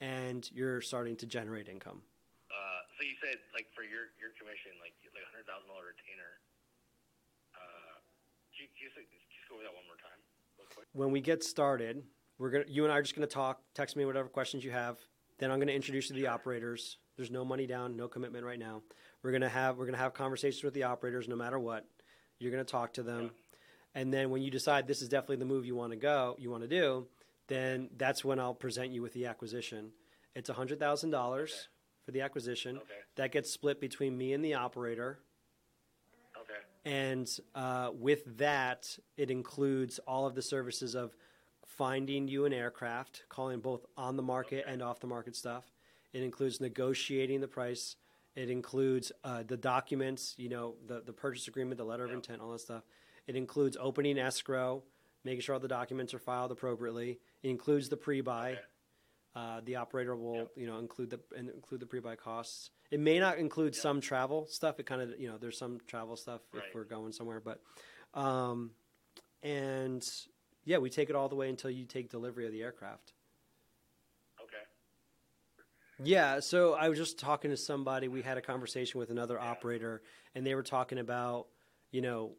and 0.00 0.44
you're 0.52 0.82
starting 0.82 1.16
to 1.16 1.26
generate 1.26 1.68
income. 1.68 2.02
Uh, 2.50 2.80
so 2.98 3.04
you 3.04 3.16
said 3.22 3.38
like 3.54 3.72
for 3.72 3.82
your 3.82 4.12
your 4.20 4.36
commission, 4.36 4.72
like 4.82 4.92
like 5.14 5.22
a 5.24 5.30
hundred 5.32 5.46
thousand 5.46 5.68
dollar 5.68 5.86
retainer. 5.96 6.36
Uh, 7.56 7.96
can 8.52 8.68
you, 8.68 8.68
can 8.68 9.08
you, 9.08 9.30
just 9.32 9.48
go 9.48 9.54
over 9.54 9.64
that 9.64 9.72
one 9.72 9.86
more 9.86 9.96
time. 10.04 10.19
When 10.92 11.10
we 11.10 11.20
get 11.20 11.42
started, 11.44 12.02
we're 12.38 12.50
gonna 12.50 12.64
you 12.68 12.84
and 12.84 12.92
I 12.92 12.98
are 12.98 13.02
just 13.02 13.14
gonna 13.14 13.26
talk, 13.26 13.60
text 13.74 13.96
me 13.96 14.04
whatever 14.04 14.28
questions 14.28 14.64
you 14.64 14.70
have. 14.70 14.98
Then 15.38 15.50
I'm 15.50 15.58
gonna 15.58 15.72
introduce 15.72 16.10
you 16.10 16.16
to 16.16 16.22
the 16.22 16.28
operators. 16.28 16.98
There's 17.16 17.30
no 17.30 17.44
money 17.44 17.66
down, 17.66 17.96
no 17.96 18.08
commitment 18.08 18.44
right 18.44 18.58
now. 18.58 18.82
We're 19.22 19.32
gonna 19.32 19.48
have 19.48 19.76
we're 19.76 19.86
gonna 19.86 19.98
have 19.98 20.14
conversations 20.14 20.62
with 20.64 20.74
the 20.74 20.84
operators 20.84 21.28
no 21.28 21.36
matter 21.36 21.58
what. 21.58 21.86
You're 22.38 22.50
gonna 22.50 22.64
talk 22.64 22.94
to 22.94 23.02
them. 23.02 23.30
And 23.94 24.12
then 24.14 24.30
when 24.30 24.40
you 24.42 24.50
decide 24.50 24.86
this 24.86 25.02
is 25.02 25.08
definitely 25.08 25.36
the 25.36 25.44
move 25.46 25.66
you 25.66 25.74
want 25.74 25.92
to 25.92 25.96
go, 25.96 26.36
you 26.38 26.48
want 26.50 26.62
to 26.62 26.68
do, 26.68 27.08
then 27.48 27.90
that's 27.96 28.24
when 28.24 28.38
I'll 28.38 28.54
present 28.54 28.90
you 28.92 29.02
with 29.02 29.12
the 29.12 29.26
acquisition. 29.26 29.90
It's 30.36 30.48
hundred 30.48 30.78
thousand 30.78 31.12
Okay. 31.12 31.20
dollars 31.20 31.68
for 32.06 32.12
the 32.12 32.20
acquisition. 32.20 32.76
Okay. 32.76 32.86
That 33.16 33.32
gets 33.32 33.50
split 33.50 33.80
between 33.80 34.16
me 34.16 34.32
and 34.32 34.44
the 34.44 34.54
operator. 34.54 35.18
And 36.84 37.30
uh, 37.54 37.90
with 37.92 38.38
that, 38.38 38.98
it 39.16 39.30
includes 39.30 39.98
all 40.06 40.26
of 40.26 40.34
the 40.34 40.42
services 40.42 40.94
of 40.94 41.14
finding 41.66 42.26
you 42.28 42.44
an 42.46 42.52
aircraft, 42.52 43.24
calling 43.28 43.60
both 43.60 43.84
on 43.96 44.16
the 44.16 44.22
market 44.22 44.64
and 44.66 44.82
off 44.82 45.00
the 45.00 45.06
market 45.06 45.36
stuff. 45.36 45.64
It 46.12 46.22
includes 46.22 46.60
negotiating 46.60 47.40
the 47.40 47.48
price. 47.48 47.96
It 48.34 48.50
includes 48.50 49.12
uh, 49.24 49.42
the 49.46 49.56
documents, 49.56 50.34
you 50.38 50.48
know, 50.48 50.74
the, 50.86 51.02
the 51.04 51.12
purchase 51.12 51.48
agreement, 51.48 51.78
the 51.78 51.84
letter 51.84 52.04
of 52.04 52.10
Yep. 52.10 52.16
intent, 52.16 52.40
all 52.40 52.52
that 52.52 52.60
stuff. 52.60 52.84
It 53.26 53.36
includes 53.36 53.76
opening 53.78 54.18
escrow, 54.18 54.82
making 55.24 55.40
sure 55.42 55.54
all 55.54 55.60
the 55.60 55.68
documents 55.68 56.14
are 56.14 56.18
filed 56.18 56.50
appropriately. 56.50 57.20
It 57.42 57.48
includes 57.50 57.88
the 57.88 57.96
pre-buy. 57.96 58.52
Okay. 58.52 58.60
Uh, 59.36 59.60
the 59.64 59.76
operator 59.76 60.16
will, 60.16 60.34
Yep. 60.36 60.50
you 60.56 60.66
know, 60.66 60.78
include 60.78 61.10
the 61.10 61.20
include 61.36 61.80
the 61.80 61.86
pre-buy 61.86 62.16
costs. 62.16 62.70
It 62.90 62.98
may 63.00 63.18
not 63.20 63.38
include 63.38 63.74
Yep. 63.74 63.82
some 63.82 64.00
travel 64.00 64.46
stuff. 64.46 64.80
It 64.80 64.86
kind 64.86 65.00
of, 65.00 65.18
you 65.20 65.28
know, 65.28 65.38
there's 65.38 65.56
some 65.58 65.80
travel 65.86 66.16
stuff 66.16 66.40
Right. 66.52 66.64
if 66.66 66.74
we're 66.74 66.84
going 66.84 67.12
somewhere, 67.12 67.40
but, 67.40 67.62
um, 68.14 68.74
and 69.42 70.06
yeah, 70.64 70.78
we 70.78 70.90
take 70.90 71.08
it 71.08 71.16
all 71.16 71.28
the 71.28 71.36
way 71.36 71.48
until 71.48 71.70
you 71.70 71.84
take 71.86 72.10
delivery 72.10 72.46
of 72.46 72.52
the 72.52 72.62
aircraft. 72.62 73.12
Okay. 74.42 74.56
Yeah, 76.02 76.40
so 76.40 76.74
I 76.74 76.88
was 76.88 76.98
just 76.98 77.18
talking 77.18 77.50
to 77.50 77.56
somebody. 77.56 78.08
We 78.08 78.22
had 78.22 78.38
a 78.38 78.42
conversation 78.42 78.98
with 78.98 79.10
another 79.10 79.38
Yeah. 79.38 79.50
operator, 79.50 80.02
and 80.34 80.46
they 80.46 80.54
were 80.54 80.62
talking 80.62 80.98
about, 80.98 81.48
you 81.92 82.00
know, 82.00 82.36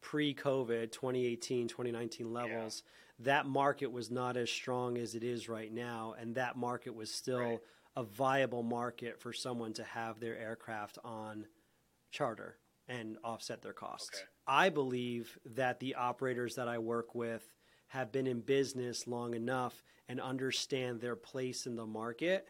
pre 0.00 0.34
COVID 0.34 0.92
2018, 0.92 1.66
2019 1.68 2.32
levels. 2.32 2.82
That 3.20 3.46
market 3.46 3.86
was 3.92 4.10
not 4.10 4.36
as 4.36 4.50
strong 4.50 4.98
as 4.98 5.14
it 5.14 5.22
is 5.22 5.48
right 5.48 5.72
now, 5.72 6.14
and 6.18 6.34
that 6.34 6.56
market 6.56 6.94
was 6.94 7.10
still 7.10 7.38
Right. 7.38 7.60
A 7.96 8.02
viable 8.02 8.62
market 8.62 9.20
for 9.20 9.32
someone 9.32 9.72
to 9.74 9.84
have 9.84 10.18
their 10.20 10.36
aircraft 10.38 10.98
on 11.04 11.46
charter 12.10 12.58
and 12.88 13.16
offset 13.24 13.62
their 13.62 13.72
costs. 13.72 14.10
Okay. 14.14 14.24
I 14.46 14.68
believe 14.68 15.38
that 15.46 15.80
the 15.80 15.94
operators 15.94 16.56
that 16.56 16.68
I 16.68 16.78
work 16.78 17.14
with 17.14 17.46
have 17.88 18.10
been 18.12 18.26
in 18.26 18.40
business 18.40 19.06
long 19.06 19.34
enough 19.34 19.82
and 20.08 20.20
understand 20.20 21.00
their 21.00 21.16
place 21.16 21.66
in 21.66 21.76
the 21.76 21.86
market 21.86 22.48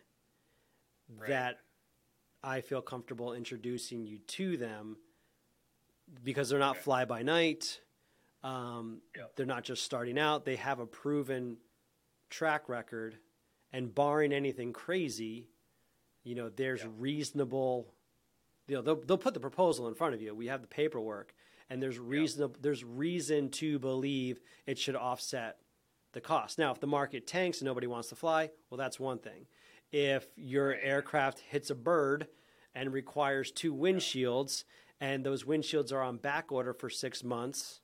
Right. 1.08 1.28
that 1.28 1.60
I 2.42 2.62
feel 2.62 2.80
comfortable 2.82 3.34
introducing 3.34 4.06
you 4.06 4.18
to 4.18 4.56
them 4.56 4.96
because 6.22 6.48
they're 6.48 6.58
not 6.58 6.76
Okay. 6.76 6.82
fly 6.82 7.04
by 7.04 7.22
night. 7.22 7.80
Um, 8.42 9.02
Yep. 9.14 9.36
They're 9.36 9.46
not 9.46 9.64
just 9.64 9.82
starting 9.82 10.18
out. 10.18 10.44
They 10.44 10.56
have 10.56 10.78
a 10.80 10.86
proven 10.86 11.58
track 12.30 12.68
record, 12.68 13.18
and 13.74 13.92
barring 13.92 14.32
anything 14.32 14.72
crazy, 14.72 15.48
you 16.22 16.36
know, 16.36 16.48
there's 16.48 16.82
Yep. 16.82 16.92
reasonable. 16.96 17.92
You 18.68 18.76
know, 18.76 18.82
they'll 18.82 19.00
they'll 19.00 19.18
put 19.18 19.34
the 19.34 19.40
proposal 19.40 19.88
in 19.88 19.94
front 19.94 20.14
of 20.14 20.22
you. 20.22 20.32
We 20.34 20.46
have 20.46 20.62
the 20.62 20.68
paperwork, 20.68 21.34
and 21.68 21.82
there's 21.82 21.98
reasonable. 21.98 22.56
There's 22.60 22.84
reason 22.84 23.50
to 23.50 23.78
believe 23.80 24.40
it 24.64 24.78
should 24.78 24.94
offset 24.94 25.58
the 26.12 26.20
cost. 26.20 26.56
Now, 26.56 26.70
if 26.70 26.78
the 26.78 26.86
market 26.86 27.26
tanks 27.26 27.58
and 27.60 27.66
nobody 27.66 27.88
wants 27.88 28.08
to 28.10 28.14
fly, 28.14 28.50
well, 28.70 28.78
that's 28.78 29.00
one 29.00 29.18
thing. 29.18 29.48
If 29.90 30.28
your 30.36 30.74
aircraft 30.76 31.40
hits 31.40 31.68
a 31.68 31.74
bird 31.74 32.28
and 32.76 32.92
requires 32.92 33.50
two 33.50 33.74
windshields, 33.74 34.64
and 35.00 35.26
those 35.26 35.42
windshields 35.44 35.92
are 35.92 36.00
on 36.00 36.18
back 36.18 36.52
order 36.52 36.72
for 36.72 36.88
six 36.88 37.24
months, 37.24 37.80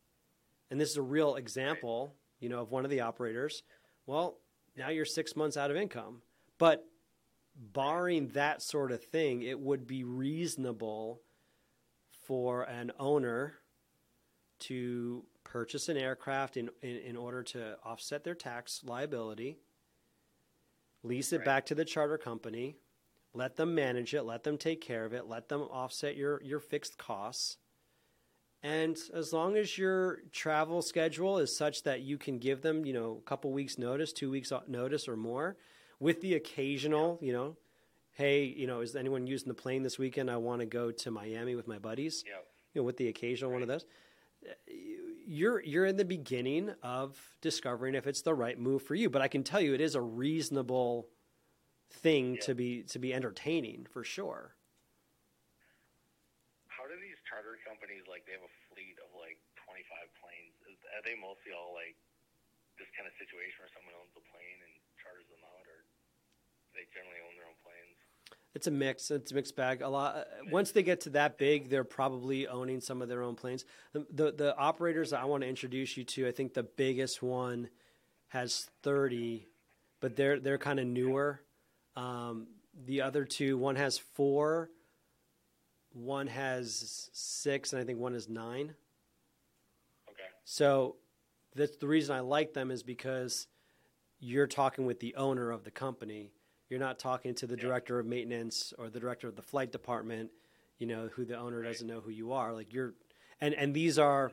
and 0.71 0.81
this 0.81 0.91
is 0.91 0.97
a 0.97 1.03
real 1.03 1.35
example, 1.35 2.15
you 2.39 2.49
know, 2.49 2.61
of 2.61 2.71
one 2.71 2.85
of 2.85 2.91
the 2.91 3.01
operators. 3.01 3.65
Well, 4.07 4.39
now 4.81 4.89
you're 4.89 5.05
six 5.05 5.37
months 5.37 5.59
out 5.59 5.71
of 5.71 5.77
income. 5.77 6.23
But 6.57 6.87
barring 7.55 8.29
that 8.29 8.63
sort 8.63 8.93
of 8.93 9.05
thing, 9.05 9.43
it 9.43 9.61
would 9.61 9.87
be 9.87 10.05
reasonable 10.05 11.21
for 12.27 12.63
an 12.63 12.91
owner 12.99 13.55
to 14.61 15.25
purchase 15.45 15.89
an 15.91 15.99
aircraft 15.99 16.57
in, 16.57 16.71
in, 16.81 16.97
in 16.97 17.17
order 17.17 17.43
to 17.43 17.77
offset 17.85 18.25
their 18.25 18.35
tax 18.35 18.83
liability, 18.85 19.59
lease 21.03 21.33
it 21.33 21.39
Right. 21.39 21.45
back 21.45 21.67
to 21.67 21.75
the 21.75 21.85
charter 21.85 22.17
company, 22.19 22.77
let 23.35 23.57
them 23.57 23.75
manage 23.75 24.15
it, 24.15 24.23
let 24.23 24.45
them 24.45 24.57
take 24.57 24.81
care 24.81 25.05
of 25.05 25.13
it, 25.13 25.27
let 25.27 25.49
them 25.49 25.63
offset 25.63 26.17
your, 26.17 26.43
your 26.43 26.61
fixed 26.61 26.97
costs. 26.97 27.59
And 28.63 28.99
as 29.15 29.33
long 29.33 29.57
as 29.57 29.79
your 29.79 30.19
travel 30.33 30.83
schedule 30.83 31.39
is 31.39 31.55
such 31.57 31.83
that 31.85 32.03
you 32.03 32.19
can 32.19 32.39
give 32.39 32.61
them, 32.61 32.85
you 32.85 32.93
know, 32.93 33.17
a 33.19 33.23
couple 33.29 33.51
weeks 33.53 33.79
notice, 33.79 34.13
two 34.13 34.31
weeks 34.31 34.53
notice 34.69 35.09
or 35.09 35.17
more, 35.17 35.57
with 35.99 36.21
the 36.21 36.35
occasional, 36.35 37.19
you 37.23 37.33
know, 37.33 37.57
hey, 38.13 38.45
you 38.45 38.67
know, 38.67 38.81
is 38.81 38.95
anyone 38.97 39.27
using 39.27 39.49
the 39.49 39.55
plane 39.55 39.83
this 39.83 39.99
weekend? 39.99 40.31
I 40.31 40.37
want 40.37 40.61
to 40.61 40.67
go 40.67 40.91
to 40.91 41.11
Miami 41.11 41.55
with 41.55 41.67
my 41.67 41.79
buddies. 41.79 42.23
Yep. 42.27 42.47
You 42.75 42.81
know, 42.83 42.85
with 42.85 42.99
the 42.99 43.09
occasional 43.09 43.51
one 43.51 43.63
of 43.63 43.69
those. 43.69 43.87
Eh, 44.47 44.53
you're 45.27 45.63
you're 45.63 45.87
in 45.87 45.97
the 45.97 46.05
beginning 46.05 46.75
of 46.83 47.17
discovering 47.41 47.95
if 47.95 48.07
it's 48.09 48.23
the 48.23 48.35
right 48.35 48.59
move 48.59 48.83
for 48.83 48.97
you. 48.97 49.09
But 49.09 49.23
I 49.23 49.29
can 49.29 49.45
tell 49.45 49.61
you, 49.61 49.75
it 49.75 49.81
is 49.81 49.95
a 49.95 50.01
reasonable 50.01 51.07
thing 51.91 52.35
Yeah. 52.35 52.41
to 52.43 52.55
be 52.55 52.83
to 52.85 52.99
be 52.99 53.15
entertaining 53.15 53.87
for 53.89 54.03
sure. 54.03 54.57
How 56.67 56.83
do 56.89 56.95
these 57.01 57.17
charter 57.29 57.59
companies 57.91 58.07
like 58.07 58.23
they 58.23 58.39
have 58.39 58.47
a 58.47 58.57
fleet 58.71 58.95
of 59.03 59.11
like 59.19 59.35
25 59.67 59.83
planes? 60.23 60.55
Is, 60.71 60.79
are 60.95 61.03
they 61.03 61.19
mostly 61.19 61.51
all 61.51 61.75
like 61.75 61.99
this 62.79 62.87
kind 62.95 63.11
of 63.11 63.15
situation 63.19 63.59
where 63.59 63.73
someone 63.75 63.99
owns 63.99 64.15
the 64.15 64.23
plane 64.31 64.63
and 64.63 64.71
charters 65.03 65.27
them 65.27 65.43
out, 65.43 65.67
or 65.67 65.83
they 66.71 66.87
generally 66.95 67.19
own 67.27 67.35
their 67.35 67.51
own 67.51 67.59
planes? 67.67 67.99
It's 68.55 68.71
a 68.71 68.75
mix. 68.75 69.11
It's 69.11 69.35
a 69.35 69.35
mixed 69.35 69.59
bag. 69.59 69.83
A 69.83 69.91
lot. 69.91 70.23
Once 70.55 70.71
they 70.71 70.87
get 70.87 71.03
to 71.03 71.11
that 71.19 71.35
big, 71.35 71.67
they're 71.67 71.83
probably 71.83 72.47
owning 72.47 72.79
some 72.79 73.03
of 73.03 73.11
their 73.11 73.27
own 73.27 73.35
planes. 73.35 73.67
The 73.91 74.07
the, 74.07 74.31
the 74.31 74.51
operators 74.55 75.11
that 75.11 75.19
I 75.19 75.27
want 75.27 75.43
to 75.43 75.51
introduce 75.51 75.99
you 75.99 76.07
to, 76.15 76.31
I 76.31 76.33
think 76.33 76.55
the 76.55 76.63
biggest 76.63 77.27
one 77.27 77.71
has 78.29 78.71
thirty, 78.87 79.51
but 79.99 80.15
they're 80.15 80.39
they're 80.39 80.63
kind 80.63 80.79
of 80.79 80.87
newer. 80.87 81.43
Um, 81.99 82.47
the 82.87 83.03
other 83.03 83.25
two, 83.25 83.59
one 83.59 83.75
has 83.75 83.99
four, 83.99 84.71
one 85.93 86.27
has 86.29 87.11
six, 87.13 87.73
and 87.73 87.81
I 87.83 87.85
think 87.85 87.99
one 87.99 88.15
is 88.15 88.29
nine. 88.29 88.75
Okay. 90.09 90.23
So 90.45 90.97
that's 91.55 91.77
the 91.77 91.89
reason 91.89 92.15
I 92.17 92.21
like 92.21 92.53
them 92.55 92.71
is 92.71 92.83
because 92.83 93.47
you're 94.19 94.47
talking 94.47 94.87
with 94.87 95.01
the 95.01 95.15
owner 95.17 95.51
of 95.51 95.65
the 95.65 95.71
company. 95.71 96.33
You're 96.69 96.81
not 96.81 96.99
talking 96.99 97.35
to 97.37 97.47
the 97.47 97.57
Yeah. 97.57 97.63
director 97.63 97.99
of 97.99 98.07
maintenance 98.07 98.73
or 98.79 98.91
the 98.91 99.01
director 99.01 99.27
of 99.29 99.35
the 99.37 99.43
flight 99.43 99.73
department, 99.73 100.31
you 100.79 100.87
know, 100.87 101.09
who 101.09 101.25
the 101.25 101.37
owner 101.37 101.61
Right. 101.61 101.67
doesn't 101.67 101.87
know 101.87 102.01
who 102.01 102.11
you 102.11 102.33
are. 102.33 102.53
Like 102.53 102.73
you're 102.73 102.95
and 103.41 103.55
and 103.55 103.75
these 103.75 103.99
are, 103.99 104.33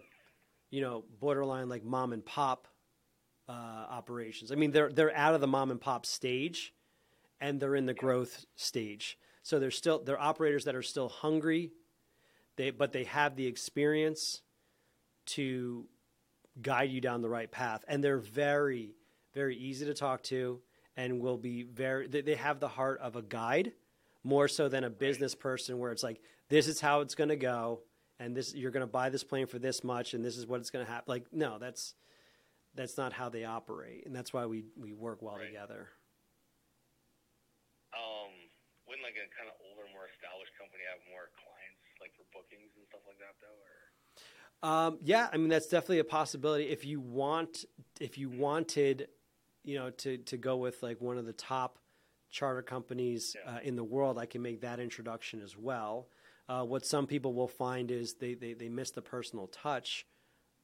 you 0.70 0.82
know, 0.82 1.06
borderline 1.20 1.70
like 1.70 1.84
mom 1.84 2.14
and 2.14 2.24
pop 2.26 2.68
uh, 3.48 3.52
operations. 3.52 4.52
I 4.52 4.56
mean, 4.56 4.72
they're 4.72 4.92
they're 4.92 5.16
out 5.16 5.34
of 5.34 5.42
the 5.42 5.48
mom 5.48 5.72
and 5.72 5.80
pop 5.82 6.06
stage 6.06 6.74
and 7.40 7.60
they're 7.60 7.76
in 7.76 7.86
the 7.86 7.94
growth 7.94 8.46
stage. 8.56 9.18
So 9.48 9.60
they're 9.60 9.72
still 9.72 10.00
they're 10.04 10.20
operators 10.20 10.66
that 10.66 10.76
are 10.76 10.82
still 10.82 11.08
hungry. 11.08 11.72
They 12.58 12.70
but 12.72 12.92
they 12.92 13.06
have 13.06 13.38
the 13.38 13.48
experience 13.48 14.42
to 15.28 15.86
guide 16.62 16.90
you 16.90 17.00
down 17.00 17.22
the 17.22 17.30
right 17.30 17.50
path 17.50 17.86
and 17.88 18.04
they're 18.04 18.18
very 18.18 18.92
very 19.34 19.56
easy 19.56 19.86
to 19.86 19.94
talk 19.94 20.22
to 20.24 20.60
and 20.98 21.22
will 21.22 21.38
be 21.38 21.64
very 21.64 22.08
they, 22.08 22.20
they 22.20 22.36
have 22.36 22.60
the 22.60 22.68
heart 22.68 23.00
of 23.00 23.16
a 23.16 23.22
guide 23.22 23.72
more 24.22 24.50
so 24.50 24.68
than 24.68 24.84
a 24.84 24.90
business 24.90 25.34
person 25.34 25.80
where 25.80 25.94
it's 25.94 26.04
like 26.04 26.20
this 26.50 26.68
is 26.68 26.82
how 26.82 27.00
it's 27.00 27.16
going 27.16 27.30
to 27.30 27.38
go 27.38 27.80
and 28.20 28.36
this 28.36 28.54
you're 28.54 28.72
going 28.72 28.86
to 28.86 28.92
buy 28.92 29.10
this 29.10 29.24
plane 29.24 29.48
for 29.48 29.60
this 29.60 29.82
much 29.82 30.14
and 30.14 30.26
this 30.26 30.36
is 30.36 30.46
what 30.46 30.60
it's 30.60 30.72
going 30.72 30.86
to 30.86 30.92
happen 30.92 31.06
like 31.08 31.26
no 31.32 31.58
that's 31.58 31.94
that's 32.76 32.98
not 32.98 33.14
how 33.14 33.30
they 33.30 33.46
operate 33.46 34.06
and 34.06 34.14
that's 34.14 34.34
why 34.34 34.46
we 34.46 34.66
we 34.76 34.92
work 34.92 35.22
well 35.22 35.38
Right. 35.38 35.48
together 35.48 35.88
wouldn't 38.88 39.04
like 39.04 39.20
a 39.20 39.28
kind 39.36 39.48
of 39.52 39.56
older, 39.68 39.86
more 39.94 40.08
established 40.16 40.52
company 40.58 40.84
have 40.88 41.04
more 41.12 41.30
clients, 41.36 41.84
like 42.00 42.12
for 42.16 42.26
bookings 42.34 42.72
and 42.76 42.84
stuff 42.88 43.04
like 43.08 43.20
that, 43.20 43.36
though? 43.44 43.60
Or 43.60 43.76
Um, 44.64 44.98
yeah, 45.04 45.30
I 45.32 45.38
mean 45.38 45.50
that's 45.50 45.68
definitely 45.68 46.00
a 46.00 46.04
possibility. 46.08 46.70
If 46.70 46.86
you 46.86 47.00
want, 47.00 47.66
if 48.00 48.18
you 48.18 48.30
wanted, 48.30 49.08
you 49.64 49.76
know, 49.78 49.90
to 49.92 50.18
to 50.18 50.38
go 50.38 50.58
with 50.58 50.82
like 50.82 51.00
one 51.02 51.18
of 51.18 51.26
the 51.26 51.34
top 51.34 51.80
charter 52.30 52.62
companies 52.62 53.36
Yeah. 53.36 53.56
uh, 53.56 53.60
in 53.64 53.76
the 53.76 53.84
world, 53.84 54.18
I 54.18 54.26
can 54.26 54.42
make 54.42 54.62
that 54.62 54.80
introduction 54.80 55.42
as 55.42 55.56
well. 55.58 56.10
Uh, 56.50 56.64
what 56.64 56.86
some 56.86 57.08
people 57.08 57.34
will 57.34 57.48
find 57.48 57.92
is 57.92 58.16
they, 58.16 58.34
they 58.34 58.54
they 58.54 58.70
miss 58.70 58.92
the 58.92 59.02
personal 59.02 59.48
touch 59.48 60.06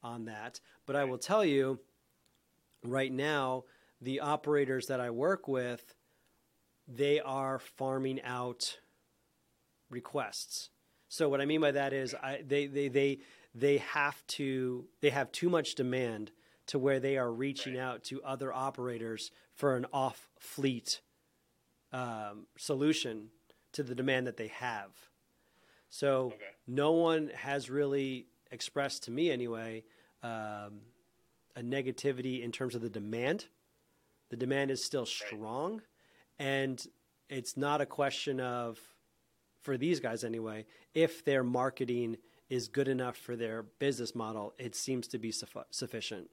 on 0.02 0.24
that. 0.26 0.60
But 0.86 0.96
I 0.96 1.04
will 1.04 1.18
tell 1.18 1.44
you, 1.44 1.78
right 2.82 3.12
now, 3.12 3.64
the 4.00 4.20
operators 4.20 4.86
that 4.88 5.00
I 5.00 5.10
work 5.10 5.46
with, 5.48 5.94
they 6.86 7.20
are 7.20 7.58
farming 7.58 8.20
out 8.22 8.78
requests. 9.90 10.70
So 11.08 11.28
what 11.28 11.40
I 11.40 11.44
mean 11.44 11.60
by 11.60 11.70
that 11.72 11.92
is 11.92 12.14
I, 12.14 12.42
they, 12.46 12.66
they, 12.66 12.88
they, 12.88 13.18
they 13.54 13.78
have 13.78 14.26
to 14.26 14.86
they 15.00 15.10
have 15.10 15.30
too 15.30 15.48
much 15.48 15.74
demand 15.76 16.32
to 16.66 16.78
where 16.78 16.98
they 16.98 17.16
are 17.18 17.30
reaching 17.30 17.74
Right. 17.74 17.82
out 17.82 18.02
to 18.04 18.22
other 18.22 18.52
operators 18.52 19.30
for 19.54 19.76
an 19.76 19.86
off 19.92 20.28
fleet 20.38 21.00
um, 21.92 22.46
solution 22.56 23.28
to 23.72 23.82
the 23.82 23.94
demand 23.94 24.26
that 24.26 24.36
they 24.36 24.48
have. 24.48 24.90
So 25.88 26.32
Okay. 26.34 26.50
no 26.66 26.92
one 26.92 27.30
has 27.34 27.70
really 27.70 28.26
expressed 28.50 29.04
to 29.04 29.10
me 29.12 29.30
anyway 29.30 29.84
um, 30.22 30.80
a 31.54 31.60
negativity 31.62 32.42
in 32.42 32.50
terms 32.50 32.74
of 32.74 32.80
the 32.80 32.90
demand. 32.90 33.46
The 34.30 34.36
demand 34.36 34.72
is 34.72 34.82
still 34.82 35.06
strong, 35.06 35.82
and 36.38 36.84
it's 37.28 37.56
not 37.56 37.80
a 37.80 37.86
question 37.86 38.40
of 38.40 38.78
for 39.60 39.76
these 39.76 40.00
guys 40.00 40.24
anyway 40.24 40.66
if 40.92 41.24
their 41.24 41.42
marketing 41.42 42.16
is 42.50 42.68
good 42.68 42.88
enough 42.88 43.16
for 43.16 43.36
their 43.36 43.62
business 43.62 44.14
model. 44.14 44.54
It 44.58 44.74
seems 44.74 45.08
to 45.08 45.18
be 45.18 45.32
suffi- 45.32 45.64
sufficient. 45.70 46.30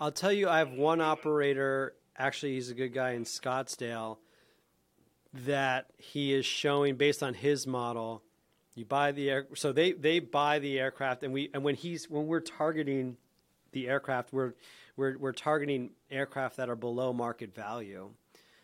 I'll 0.00 0.12
tell 0.12 0.32
you, 0.32 0.48
I 0.48 0.58
have 0.58 0.72
one 0.72 1.00
operator. 1.00 1.94
Actually, 2.16 2.54
he's 2.54 2.70
a 2.70 2.74
good 2.74 2.94
guy 2.94 3.12
in 3.12 3.24
Scottsdale. 3.24 4.18
That 5.34 5.90
he 5.98 6.32
is 6.32 6.46
showing 6.46 6.96
based 6.96 7.22
on 7.22 7.34
his 7.34 7.66
model. 7.66 8.22
You 8.74 8.86
buy 8.86 9.12
the 9.12 9.28
air, 9.28 9.46
so 9.54 9.72
they 9.72 9.92
they 9.92 10.20
buy 10.20 10.58
the 10.58 10.78
aircraft, 10.78 11.22
and 11.22 11.34
we 11.34 11.50
and 11.52 11.62
when 11.62 11.74
he's 11.74 12.08
when 12.08 12.26
we're 12.26 12.40
targeting 12.40 13.18
the 13.72 13.88
aircraft, 13.88 14.32
we're 14.32 14.54
we're 14.98 15.16
we're 15.16 15.32
targeting 15.32 15.90
aircraft 16.10 16.56
that 16.58 16.68
are 16.68 16.76
below 16.76 17.12
market 17.14 17.54
value. 17.54 18.10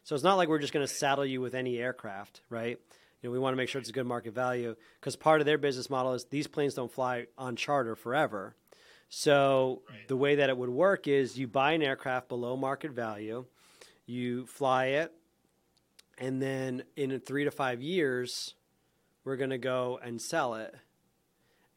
So 0.02 0.14
it's 0.14 0.24
not 0.24 0.34
like 0.34 0.48
we're 0.48 0.58
just 0.58 0.74
going 0.74 0.86
to 0.86 0.92
saddle 0.92 1.24
you 1.24 1.40
with 1.40 1.54
any 1.54 1.78
aircraft, 1.78 2.42
right? 2.50 2.78
You 3.22 3.28
know, 3.28 3.32
we 3.32 3.38
want 3.38 3.54
to 3.54 3.56
make 3.56 3.70
sure 3.70 3.80
it's 3.80 3.88
a 3.88 3.92
good 3.92 4.06
market 4.06 4.34
value 4.34 4.76
because 5.00 5.16
part 5.16 5.40
of 5.40 5.46
their 5.46 5.56
business 5.56 5.88
model 5.88 6.12
is 6.12 6.26
these 6.26 6.46
planes 6.46 6.74
don't 6.74 6.92
fly 6.92 7.28
on 7.38 7.56
charter 7.56 7.96
forever. 7.96 8.54
So 9.08 9.82
Right. 9.88 10.08
the 10.08 10.16
way 10.16 10.34
that 10.34 10.50
it 10.50 10.58
would 10.58 10.68
work 10.68 11.06
is 11.08 11.38
you 11.38 11.46
buy 11.46 11.72
an 11.72 11.82
aircraft 11.82 12.28
below 12.28 12.56
market 12.56 12.90
value, 12.90 13.46
you 14.04 14.44
fly 14.46 14.86
it, 14.86 15.12
and 16.18 16.42
then 16.42 16.82
in 16.96 17.18
three 17.20 17.44
to 17.44 17.50
five 17.50 17.80
years, 17.80 18.54
we're 19.24 19.36
going 19.36 19.50
to 19.50 19.58
go 19.58 19.98
and 20.02 20.20
sell 20.20 20.54
it. 20.54 20.74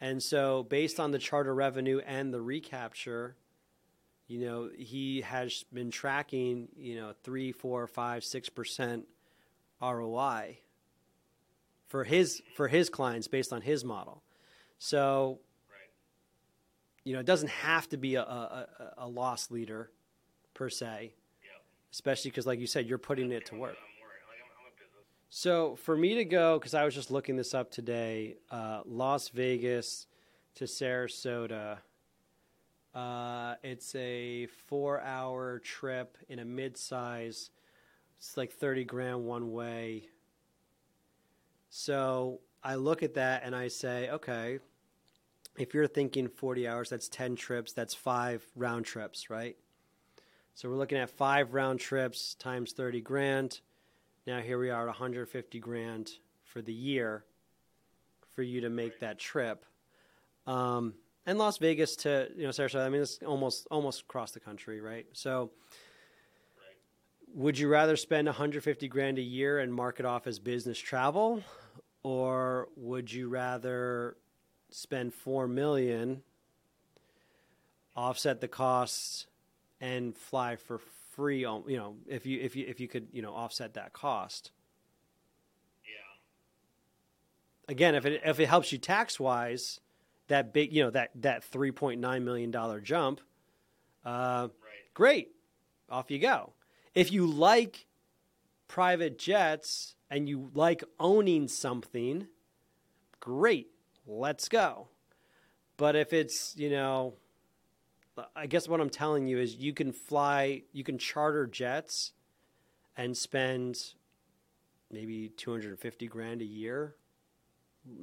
And 0.01 0.21
so, 0.21 0.63
based 0.63 0.99
on 0.99 1.11
the 1.11 1.19
charter 1.19 1.55
revenue 1.55 1.99
and 2.05 2.33
the 2.33 2.41
recapture, 2.41 3.35
you 4.27 4.39
know, 4.39 4.69
he 4.77 5.21
has 5.21 5.63
been 5.73 5.89
tracking, 5.89 6.67
you 6.77 6.95
know, 6.95 7.13
three, 7.23 7.51
four, 7.51 7.87
five, 7.87 8.23
six 8.23 8.49
percent 8.49 9.07
ROI 9.81 10.57
for 11.87 12.03
his 12.03 12.41
for 12.55 12.67
his 12.67 12.89
clients 12.89 13.27
based 13.27 13.53
on 13.53 13.61
his 13.61 13.85
model. 13.85 14.21
So, 14.79 15.39
right. 15.69 15.89
you 17.05 17.13
know, 17.13 17.19
it 17.19 17.25
doesn't 17.25 17.49
have 17.49 17.87
to 17.89 17.97
be 17.97 18.15
a, 18.15 18.21
a, 18.21 18.67
a- 18.97 19.07
loss 19.07 19.49
leader 19.49 19.89
per 20.53 20.69
se, 20.69 21.13
Yeah. 21.43 21.49
especially 21.93 22.29
because, 22.31 22.45
like 22.45 22.59
you 22.59 22.67
said, 22.67 22.85
you're 22.85 22.97
putting 22.97 23.31
it 23.31 23.45
to 23.47 23.55
work. 23.55 23.77
I'm. 23.77 24.07
Like 24.27 24.39
I'm, 24.43 24.67
I'm 24.67 24.71
a. 24.71 25.03
So 25.29 25.75
for 25.77 25.95
me 25.95 26.15
to 26.15 26.25
go, 26.25 26.59
because 26.59 26.73
I 26.73 26.83
was 26.83 26.93
just 26.93 27.11
looking 27.11 27.37
this 27.37 27.53
up 27.53 27.71
today, 27.71 28.35
uh, 28.51 28.81
Las 28.85 29.29
Vegas 29.29 30.05
to 30.55 30.65
Sarasota. 30.65 31.77
Uh, 32.93 33.55
it's 33.63 33.93
a 33.95 34.47
four-hour 34.67 35.59
trip 35.59 36.17
in 36.29 36.39
a 36.39 36.45
mid-size. 36.45 37.51
It's 38.17 38.37
like 38.37 38.51
thirty 38.51 38.83
grand 38.83 39.25
one 39.25 39.51
way. 39.51 40.07
So 41.69 42.39
I 42.63 42.75
look 42.75 43.03
at 43.03 43.13
that 43.15 43.43
and 43.43 43.55
I 43.55 43.67
say, 43.67 44.09
okay, 44.09 44.59
if 45.57 45.73
you're 45.73 45.87
thinking 45.87 46.27
forty 46.27 46.67
hours, 46.67 46.89
that's 46.89 47.07
ten 47.07 47.35
trips. 47.35 47.73
That's 47.73 47.93
five 47.93 48.43
round 48.55 48.85
trips, 48.85 49.29
right? 49.29 49.55
So 50.55 50.69
we're 50.69 50.77
looking 50.77 50.97
at 50.97 51.11
five 51.11 51.53
round 51.53 51.79
trips 51.79 52.33
times 52.35 52.71
thirty 52.71 53.01
grand. 53.01 53.59
Now 54.27 54.41
here 54.41 54.59
we 54.59 54.69
are 54.69 54.81
at 54.81 54.87
150 54.87 55.59
grand 55.59 56.11
for 56.43 56.61
the 56.61 56.73
year 56.73 57.23
for 58.35 58.43
you 58.43 58.59
to 58.59 58.69
make 58.69 58.99
that 58.99 59.19
trip. 59.19 59.63
Um, 60.45 60.95
and 61.27 61.37
Las 61.37 61.57
Vegas 61.59 61.95
to 61.97 62.29
you 62.35 62.43
know 62.43 62.49
Sarasota. 62.49 62.85
I 62.85 62.89
mean, 62.89 63.01
it's 63.01 63.19
almost 63.23 63.67
almost 63.69 64.01
across 64.01 64.31
the 64.31 64.39
country, 64.39 64.81
right? 64.81 65.05
So, 65.11 65.51
would 67.35 67.59
you 67.59 67.67
rather 67.67 67.97
spend 67.97 68.27
150 68.27 68.87
grand 68.87 69.19
a 69.19 69.21
year 69.21 69.59
and 69.59 69.71
mark 69.71 69.99
it 69.99 70.05
off 70.05 70.25
as 70.25 70.39
business 70.39 70.79
travel, 70.79 71.43
or 72.01 72.69
would 72.77 73.11
you 73.11 73.27
rather 73.27 74.15
spend 74.71 75.13
four 75.13 75.47
million, 75.47 76.23
offset 77.95 78.39
the 78.39 78.47
costs, 78.47 79.27
and 79.81 80.15
fly 80.15 80.55
for 80.55 80.79
free? 81.11 81.41
You 81.41 81.63
know, 81.67 81.95
if 82.07 82.25
you 82.25 82.39
if 82.39 82.55
you 82.55 82.65
if 82.67 82.79
you 82.79 82.87
could 82.87 83.09
you 83.11 83.21
know 83.21 83.35
offset 83.35 83.73
that 83.73 83.91
cost. 83.91 84.51
Yeah. 85.83 87.73
again, 87.73 87.95
if 87.95 88.05
it 88.05 88.21
if 88.23 88.39
it 88.39 88.45
helps 88.45 88.71
you 88.71 88.77
tax 88.77 89.19
wise, 89.19 89.81
that 90.27 90.53
big 90.53 90.73
you 90.73 90.83
know 90.83 90.89
that 90.91 91.11
that 91.15 91.43
three 91.43 91.71
point 91.71 91.99
nine 91.99 92.23
million 92.23 92.51
dollar 92.51 92.79
jump, 92.79 93.21
uh, 94.05 94.47
Right. 94.61 94.93
great, 94.93 95.31
off 95.89 96.11
you 96.11 96.19
go. 96.19 96.53
If 96.93 97.11
you 97.11 97.25
like 97.25 97.85
private 98.67 99.17
jets 99.17 99.95
and 100.09 100.27
you 100.27 100.51
like 100.53 100.83
owning 100.99 101.47
something, 101.47 102.27
great, 103.19 103.67
let's 104.05 104.49
go. 104.49 104.87
But 105.77 105.95
if 105.95 106.13
it's 106.13 106.55
you 106.57 106.69
know, 106.69 107.15
I 108.35 108.47
guess 108.47 108.67
what 108.67 108.81
I'm 108.81 108.89
telling 108.89 109.27
you 109.27 109.37
is 109.39 109.55
you 109.55 109.73
can 109.73 109.91
fly, 109.91 110.63
you 110.73 110.83
can 110.83 110.97
charter 110.97 111.45
jets, 111.45 112.13
and 112.95 113.15
spend 113.15 113.93
maybe 114.91 115.29
250 115.29 116.07
grand 116.07 116.41
a 116.41 116.45
year 116.45 116.95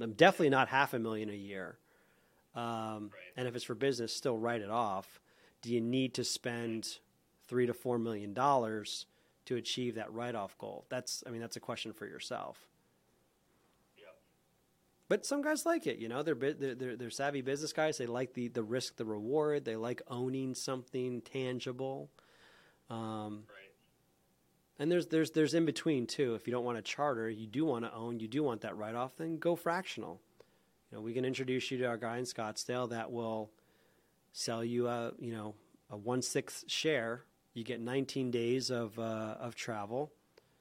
I'm 0.00 0.12
definitely 0.12 0.50
not 0.50 0.68
half 0.68 0.94
a 0.94 0.98
million 0.98 1.30
a 1.30 1.34
year. 1.34 1.78
Um, 2.54 3.10
Right. 3.12 3.32
And 3.36 3.48
if 3.48 3.56
it's 3.56 3.64
for 3.64 3.74
business, 3.74 4.14
still 4.14 4.38
write 4.38 4.60
it 4.62 4.70
off. 4.70 5.20
Do 5.62 5.72
you 5.72 5.80
need 5.80 6.14
to 6.14 6.24
spend 6.24 6.98
three 7.48 7.66
to 7.66 7.74
four 7.74 7.98
million 7.98 8.32
dollars 8.34 9.06
to 9.46 9.56
achieve 9.56 9.96
that 9.96 10.12
write-off 10.12 10.56
goal? 10.58 10.84
That's, 10.88 11.22
I 11.26 11.30
mean, 11.30 11.40
that's 11.40 11.56
a 11.56 11.60
question 11.60 11.92
for 11.92 12.06
yourself. 12.06 12.66
Yep. 13.98 14.14
But 15.08 15.26
some 15.26 15.42
guys 15.42 15.66
like 15.66 15.86
it, 15.86 15.98
you 15.98 16.08
know. 16.08 16.22
They're, 16.22 16.34
they're 16.34 16.74
they're 16.74 16.96
they're 16.96 17.10
savvy 17.10 17.42
business 17.42 17.72
guys. 17.72 17.98
They 17.98 18.06
like 18.06 18.34
the 18.34 18.48
the 18.48 18.62
risk, 18.62 18.96
the 18.96 19.04
reward. 19.04 19.64
They 19.64 19.76
like 19.76 20.02
owning 20.08 20.54
something 20.54 21.20
tangible. 21.22 22.10
Um, 22.90 23.44
Right. 23.48 23.70
and 24.78 24.92
there's 24.92 25.06
there's 25.08 25.30
there's 25.32 25.54
in 25.54 25.64
between 25.64 26.06
too. 26.06 26.34
If 26.34 26.46
you 26.46 26.52
don't 26.52 26.64
want 26.64 26.76
to 26.78 26.82
charter, 26.82 27.28
you 27.30 27.46
do 27.46 27.64
want 27.64 27.84
to 27.84 27.92
own, 27.94 28.20
you 28.20 28.28
do 28.28 28.42
want 28.42 28.60
that 28.62 28.76
write 28.76 28.94
off, 28.94 29.16
then 29.16 29.38
go 29.38 29.56
fractional. 29.56 30.20
Know, 30.94 31.00
we 31.00 31.12
can 31.12 31.24
introduce 31.24 31.72
you 31.72 31.78
to 31.78 31.86
our 31.86 31.96
guy 31.96 32.18
in 32.18 32.24
Scottsdale 32.24 32.90
that 32.90 33.10
will 33.10 33.50
sell 34.32 34.64
you 34.64 34.86
a 34.86 35.10
you 35.18 35.32
know 35.32 35.56
a 35.90 35.96
one 35.96 36.22
sixth 36.22 36.70
share. 36.70 37.24
You 37.52 37.64
get 37.64 37.80
19 37.80 38.30
days 38.30 38.70
of 38.70 38.96
uh, 38.98 39.34
of 39.40 39.56
travel, 39.56 40.12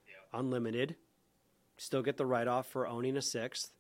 Yeah. 0.08 0.40
unlimited. 0.40 0.96
Still 1.78 2.02
get 2.02 2.18
the 2.18 2.26
write 2.26 2.48
off 2.48 2.66
for 2.68 2.88
owning 2.88 3.16
a 3.16 3.22
sixth. 3.22 3.72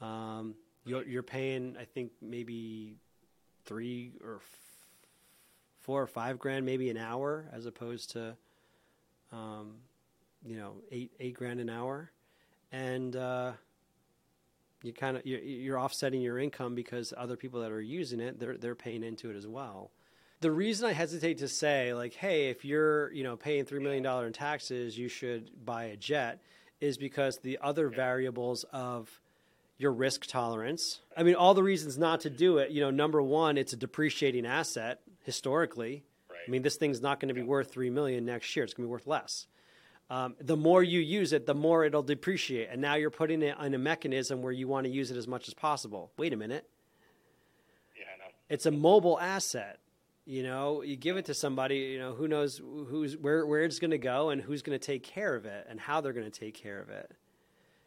Um, 0.00 0.54
you're, 0.86 1.04
you're 1.04 1.22
paying, 1.22 1.76
I 1.78 1.84
think, 1.84 2.12
maybe 2.20 2.96
three 3.64 4.12
or 4.22 4.40
four 5.80 6.02
or 6.02 6.06
five 6.06 6.38
grand, 6.38 6.64
maybe 6.66 6.90
an 6.90 6.98
hour, 6.98 7.46
as 7.52 7.64
opposed 7.66 8.10
to 8.12 8.36
um, 9.32 9.76
you 10.46 10.56
know, 10.56 10.76
eight 10.90 11.12
eight 11.20 11.34
grand 11.34 11.60
an 11.60 11.68
hour, 11.68 12.10
and 12.72 13.16
uh, 13.16 13.52
you 14.84 14.92
kind 14.92 15.16
of 15.16 15.24
you're, 15.24 15.40
you're 15.40 15.78
offsetting 15.78 16.20
your 16.20 16.38
income 16.38 16.74
because 16.74 17.14
other 17.16 17.36
people 17.36 17.60
that 17.62 17.72
are 17.72 17.80
using 17.80 18.20
it, 18.20 18.38
they're 18.38 18.56
they're 18.56 18.74
paying 18.74 19.02
into 19.02 19.30
it 19.30 19.36
as 19.36 19.46
well. 19.46 19.90
The 20.40 20.50
reason 20.50 20.86
I 20.86 20.92
hesitate 20.92 21.38
to 21.38 21.48
say 21.48 21.94
like, 21.94 22.14
hey, 22.14 22.50
if 22.50 22.64
you're 22.64 23.10
you 23.12 23.24
know 23.24 23.36
paying 23.36 23.64
three 23.64 23.80
million 23.80 24.02
dollar 24.02 24.26
in 24.26 24.32
taxes, 24.32 24.98
you 24.98 25.08
should 25.08 25.50
buy 25.64 25.84
a 25.84 25.96
jet, 25.96 26.42
is 26.80 26.98
because 26.98 27.38
the 27.38 27.58
other 27.62 27.88
variables 27.88 28.64
of 28.72 29.20
your 29.78 29.92
risk 29.92 30.26
tolerance. 30.26 31.00
I 31.16 31.22
mean, 31.22 31.34
all 31.34 31.54
the 31.54 31.62
reasons 31.62 31.96
not 31.98 32.20
to 32.20 32.30
do 32.30 32.58
it. 32.58 32.70
You 32.70 32.82
know, 32.82 32.90
number 32.90 33.22
one, 33.22 33.56
it's 33.56 33.72
a 33.72 33.76
depreciating 33.76 34.46
asset 34.46 35.00
historically. 35.24 36.04
Right. 36.30 36.38
I 36.46 36.50
mean, 36.50 36.62
this 36.62 36.76
thing's 36.76 37.00
not 37.00 37.20
going 37.20 37.28
to 37.28 37.34
be 37.34 37.42
worth 37.42 37.72
three 37.72 37.90
million 37.90 38.26
next 38.26 38.54
year. 38.54 38.64
It's 38.64 38.74
going 38.74 38.84
to 38.84 38.88
be 38.88 38.92
worth 38.92 39.06
less. 39.06 39.46
Um, 40.10 40.36
the 40.40 40.56
more 40.56 40.82
you 40.82 41.00
use 41.00 41.32
it, 41.32 41.46
the 41.46 41.54
more 41.54 41.84
it'll 41.84 42.02
depreciate. 42.02 42.68
And 42.70 42.80
now 42.80 42.94
you're 42.94 43.10
putting 43.10 43.42
it 43.42 43.56
in 43.58 43.74
a 43.74 43.78
mechanism 43.78 44.42
where 44.42 44.52
you 44.52 44.68
want 44.68 44.84
to 44.84 44.90
use 44.90 45.10
it 45.10 45.16
as 45.16 45.26
much 45.26 45.48
as 45.48 45.54
possible. 45.54 46.12
Wait 46.16 46.32
a 46.32 46.36
minute. 46.36 46.68
Yeah, 47.98 48.04
I 48.14 48.18
know. 48.18 48.32
It's 48.48 48.66
a 48.66 48.70
mobile 48.70 49.18
asset. 49.18 49.78
You 50.26 50.42
know, 50.42 50.82
you 50.82 50.96
give 50.96 51.16
it 51.16 51.26
to 51.26 51.34
somebody. 51.34 51.76
You 51.76 51.98
know, 51.98 52.14
who 52.14 52.28
knows 52.28 52.58
who's 52.58 53.16
where 53.16 53.46
where 53.46 53.62
it's 53.62 53.78
going 53.78 53.90
to 53.90 53.98
go 53.98 54.30
and 54.30 54.40
who's 54.40 54.62
going 54.62 54.78
to 54.78 54.84
take 54.84 55.02
care 55.02 55.34
of 55.34 55.44
it 55.44 55.66
and 55.68 55.78
how 55.78 56.00
they're 56.00 56.14
going 56.14 56.30
to 56.30 56.40
take 56.40 56.54
care 56.54 56.80
of 56.80 56.88
it. 56.88 57.12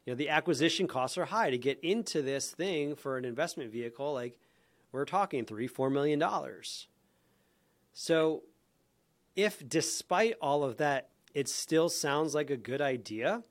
You 0.06 0.14
know, 0.14 0.18
the 0.18 0.30
acquisition 0.30 0.88
costs 0.88 1.18
are 1.18 1.26
high 1.26 1.50
to 1.50 1.58
get 1.58 1.80
into 1.84 2.22
this 2.22 2.52
thing 2.52 2.96
for 2.96 3.18
an 3.18 3.26
investment 3.26 3.72
vehicle. 3.72 4.14
Like 4.14 4.38
we're 4.92 5.06
talking 5.06 5.46
three 5.46 5.68
four 5.68 5.90
million 5.90 6.20
dollars. 6.20 6.88
So, 7.94 8.44
if 9.36 9.68
despite 9.68 10.36
all 10.40 10.64
of 10.64 10.78
that, 10.78 11.10
it 11.38 11.48
still 11.48 11.88
sounds 11.88 12.34
like 12.34 12.50
a 12.50 12.58
good 12.58 12.82
idea, 12.82 13.44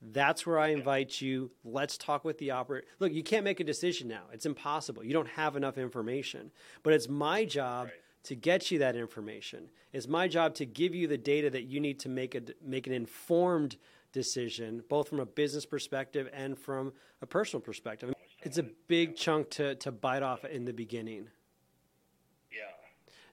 that's 0.00 0.46
where 0.46 0.60
I 0.60 0.68
invite 0.68 1.20
you. 1.20 1.50
Let's 1.64 1.98
talk 1.98 2.24
with 2.24 2.38
the 2.38 2.52
operator. 2.52 2.86
Look, 3.00 3.12
you 3.12 3.24
can't 3.24 3.42
make 3.42 3.58
a 3.58 3.64
decision 3.64 4.06
now. 4.06 4.22
It's 4.32 4.46
impossible. 4.46 5.02
You 5.02 5.12
don't 5.12 5.30
have 5.30 5.56
enough 5.56 5.76
information. 5.76 6.52
But 6.84 6.92
it's 6.92 7.08
my 7.08 7.44
job 7.44 7.86
Right. 7.86 7.94
to 8.28 8.36
get 8.36 8.70
you 8.70 8.78
that 8.78 8.94
information. 8.94 9.70
It's 9.92 10.06
my 10.06 10.28
job 10.28 10.54
to 10.54 10.66
give 10.66 10.94
you 10.94 11.08
the 11.08 11.18
data 11.18 11.50
that 11.50 11.64
you 11.64 11.80
need 11.80 11.98
to 12.00 12.08
make 12.08 12.36
a 12.36 12.42
make 12.62 12.86
an 12.86 12.92
informed 12.92 13.76
decision, 14.12 14.84
both 14.88 15.08
from 15.08 15.18
a 15.18 15.26
business 15.26 15.66
perspective 15.66 16.30
and 16.32 16.56
from 16.56 16.92
a 17.22 17.26
personal 17.26 17.60
perspective. 17.60 18.14
It's 18.44 18.58
a 18.58 18.68
big 18.86 19.16
chunk 19.16 19.50
to 19.58 19.74
to 19.74 19.90
bite 19.90 20.22
off 20.22 20.44
in 20.44 20.64
the 20.64 20.72
beginning. 20.72 21.30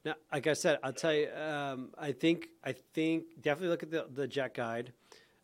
Now, 0.05 0.15
like 0.31 0.47
I 0.47 0.53
said, 0.53 0.79
I'll 0.83 0.93
tell 0.93 1.13
you. 1.13 1.29
Um, 1.31 1.89
I 1.97 2.11
think 2.11 2.49
I 2.63 2.73
think 2.93 3.41
definitely 3.41 3.69
look 3.69 3.83
at 3.83 3.91
the 3.91 4.07
the 4.13 4.27
jet 4.27 4.53
guide. 4.53 4.91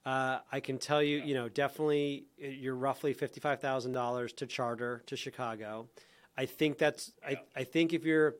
Uh, 0.06 0.40
I 0.52 0.60
can 0.60 0.78
tell 0.78 1.04
you, 1.04 1.18
you 1.20 1.34
know, 1.34 1.50
definitely 1.50 2.26
uh, 2.44 2.48
you're 2.48 2.76
roughly 2.76 3.14
fifty 3.14 3.40
five 3.40 3.60
thousand 3.62 3.92
dollars 3.94 4.34
to 4.34 4.46
charter 4.46 5.04
to 5.08 5.16
Chicago. 5.16 5.88
I 6.38 6.46
think 6.46 6.78
that's. 6.78 7.12
I, 7.26 7.38
I 7.56 7.64
think 7.64 7.94
if 7.94 8.06
you're 8.06 8.36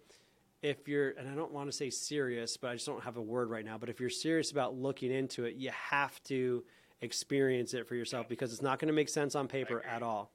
if 0.62 0.88
you're 0.88 1.12
and 1.12 1.30
I 1.30 1.36
don't 1.36 1.52
want 1.54 1.70
to 1.72 1.76
say 1.76 1.90
serious, 1.90 2.58
but 2.58 2.70
I 2.72 2.74
just 2.74 2.86
don't 2.86 3.04
have 3.04 3.18
a 3.18 3.22
word 3.22 3.50
right 3.50 3.64
now. 3.64 3.78
But 3.78 3.90
if 3.90 4.00
you're 4.00 4.10
serious 4.10 4.52
about 4.52 4.76
looking 4.76 5.12
into 5.12 5.46
it, 5.46 5.56
you 5.56 5.72
have 5.72 6.22
to 6.24 6.64
experience 7.02 7.74
it 7.74 7.88
for 7.88 7.96
yourself 7.96 8.28
because 8.28 8.52
it's 8.52 8.62
not 8.62 8.78
going 8.80 8.88
to 8.88 8.94
make 8.94 9.08
sense 9.10 9.36
on 9.36 9.48
paper 9.48 9.82
at 9.86 10.04
all. 10.04 10.32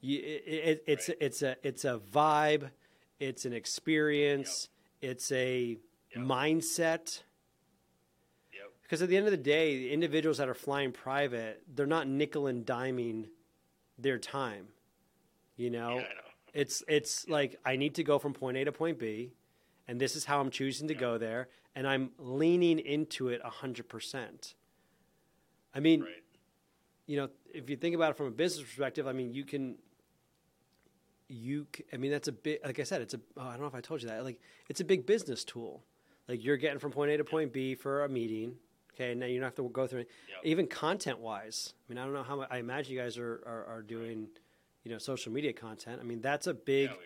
You, 0.00 0.20
it, 0.20 0.44
it, 0.46 0.84
it's 0.86 1.08
Right. 1.08 1.18
it's 1.20 1.42
a 1.42 1.56
it's 1.62 1.84
a 1.84 2.00
vibe, 2.12 2.70
it's 3.20 3.44
an 3.44 3.52
experience, 3.52 4.68
it's 5.00 5.30
a 5.32 5.78
Yep. 6.14 6.24
mindset. 6.24 7.22
Yep. 8.52 8.70
Because 8.82 9.02
at 9.02 9.08
the 9.08 9.16
end 9.16 9.26
of 9.26 9.30
the 9.30 9.36
day, 9.36 9.76
the 9.78 9.92
individuals 9.92 10.38
that 10.38 10.48
are 10.48 10.54
flying 10.54 10.92
private, 10.92 11.62
they're 11.74 11.86
not 11.86 12.08
nickel 12.08 12.46
and 12.46 12.64
diming 12.64 13.28
their 13.98 14.18
time. 14.18 14.68
You 15.56 15.70
know, 15.70 15.96
Yeah, 15.96 16.02
know. 16.02 16.30
it's 16.54 16.82
it's 16.88 17.28
like 17.28 17.58
I 17.64 17.76
need 17.76 17.96
to 17.96 18.04
go 18.04 18.18
from 18.18 18.32
point 18.32 18.56
A 18.56 18.64
to 18.64 18.72
point 18.72 18.98
B, 18.98 19.32
and 19.86 20.00
this 20.00 20.16
is 20.16 20.24
how 20.24 20.40
I'm 20.40 20.50
choosing 20.50 20.88
to 20.88 20.94
go 20.94 21.18
there, 21.18 21.48
and 21.74 21.86
I'm 21.86 22.12
leaning 22.18 22.78
into 22.78 23.28
it 23.28 23.42
hundred 23.42 23.88
percent. 23.88 24.54
I 25.74 25.80
mean, 25.80 26.02
Right. 26.02 26.22
you 27.06 27.16
know, 27.16 27.28
if 27.52 27.68
you 27.68 27.76
think 27.76 27.94
about 27.94 28.12
it 28.12 28.16
from 28.16 28.26
a 28.26 28.30
business 28.30 28.64
perspective, 28.64 29.06
I 29.06 29.12
mean, 29.12 29.32
you 29.34 29.44
can, 29.44 29.78
you, 31.28 31.66
c- 31.74 31.84
I 31.92 31.96
mean, 31.96 32.10
that's 32.10 32.28
a 32.28 32.32
big, 32.32 32.60
like 32.64 32.80
I 32.80 32.84
said, 32.84 33.02
it's 33.02 33.14
a, 33.14 33.20
oh, 33.36 33.42
I 33.42 33.52
don't 33.52 33.60
know 33.60 33.66
if 33.66 33.74
I 33.74 33.80
told 33.80 34.02
you 34.02 34.08
that, 34.08 34.24
like, 34.24 34.40
it's 34.68 34.80
a 34.80 34.84
big 34.84 35.06
business 35.06 35.44
tool. 35.44 35.82
Like, 36.28 36.44
you're 36.44 36.56
getting 36.56 36.78
from 36.78 36.90
point 36.92 37.10
A 37.10 37.16
to 37.18 37.24
point 37.24 37.52
B 37.52 37.74
for 37.74 38.04
a 38.04 38.08
meeting. 38.08 38.56
Okay. 38.94 39.12
And 39.12 39.20
now 39.20 39.26
you 39.26 39.38
don't 39.38 39.44
have 39.44 39.54
to 39.54 39.68
go 39.68 39.86
through 39.86 40.00
it. 40.00 40.10
Yep. 40.28 40.38
Even 40.44 40.66
content 40.66 41.20
wise, 41.20 41.74
I 41.88 41.92
mean, 41.92 41.98
I 41.98 42.04
don't 42.04 42.14
know 42.14 42.24
how 42.24 42.36
much, 42.36 42.48
I 42.50 42.58
imagine 42.58 42.92
you 42.94 43.00
guys 43.00 43.16
are, 43.16 43.42
are, 43.46 43.76
are 43.76 43.82
doing, 43.82 44.26
you 44.82 44.90
know, 44.90 44.98
social 44.98 45.32
media 45.32 45.52
content. 45.52 46.00
I 46.00 46.04
mean, 46.04 46.20
that's 46.20 46.46
a 46.48 46.54
big, 46.54 46.90
Yeah, 46.90 46.96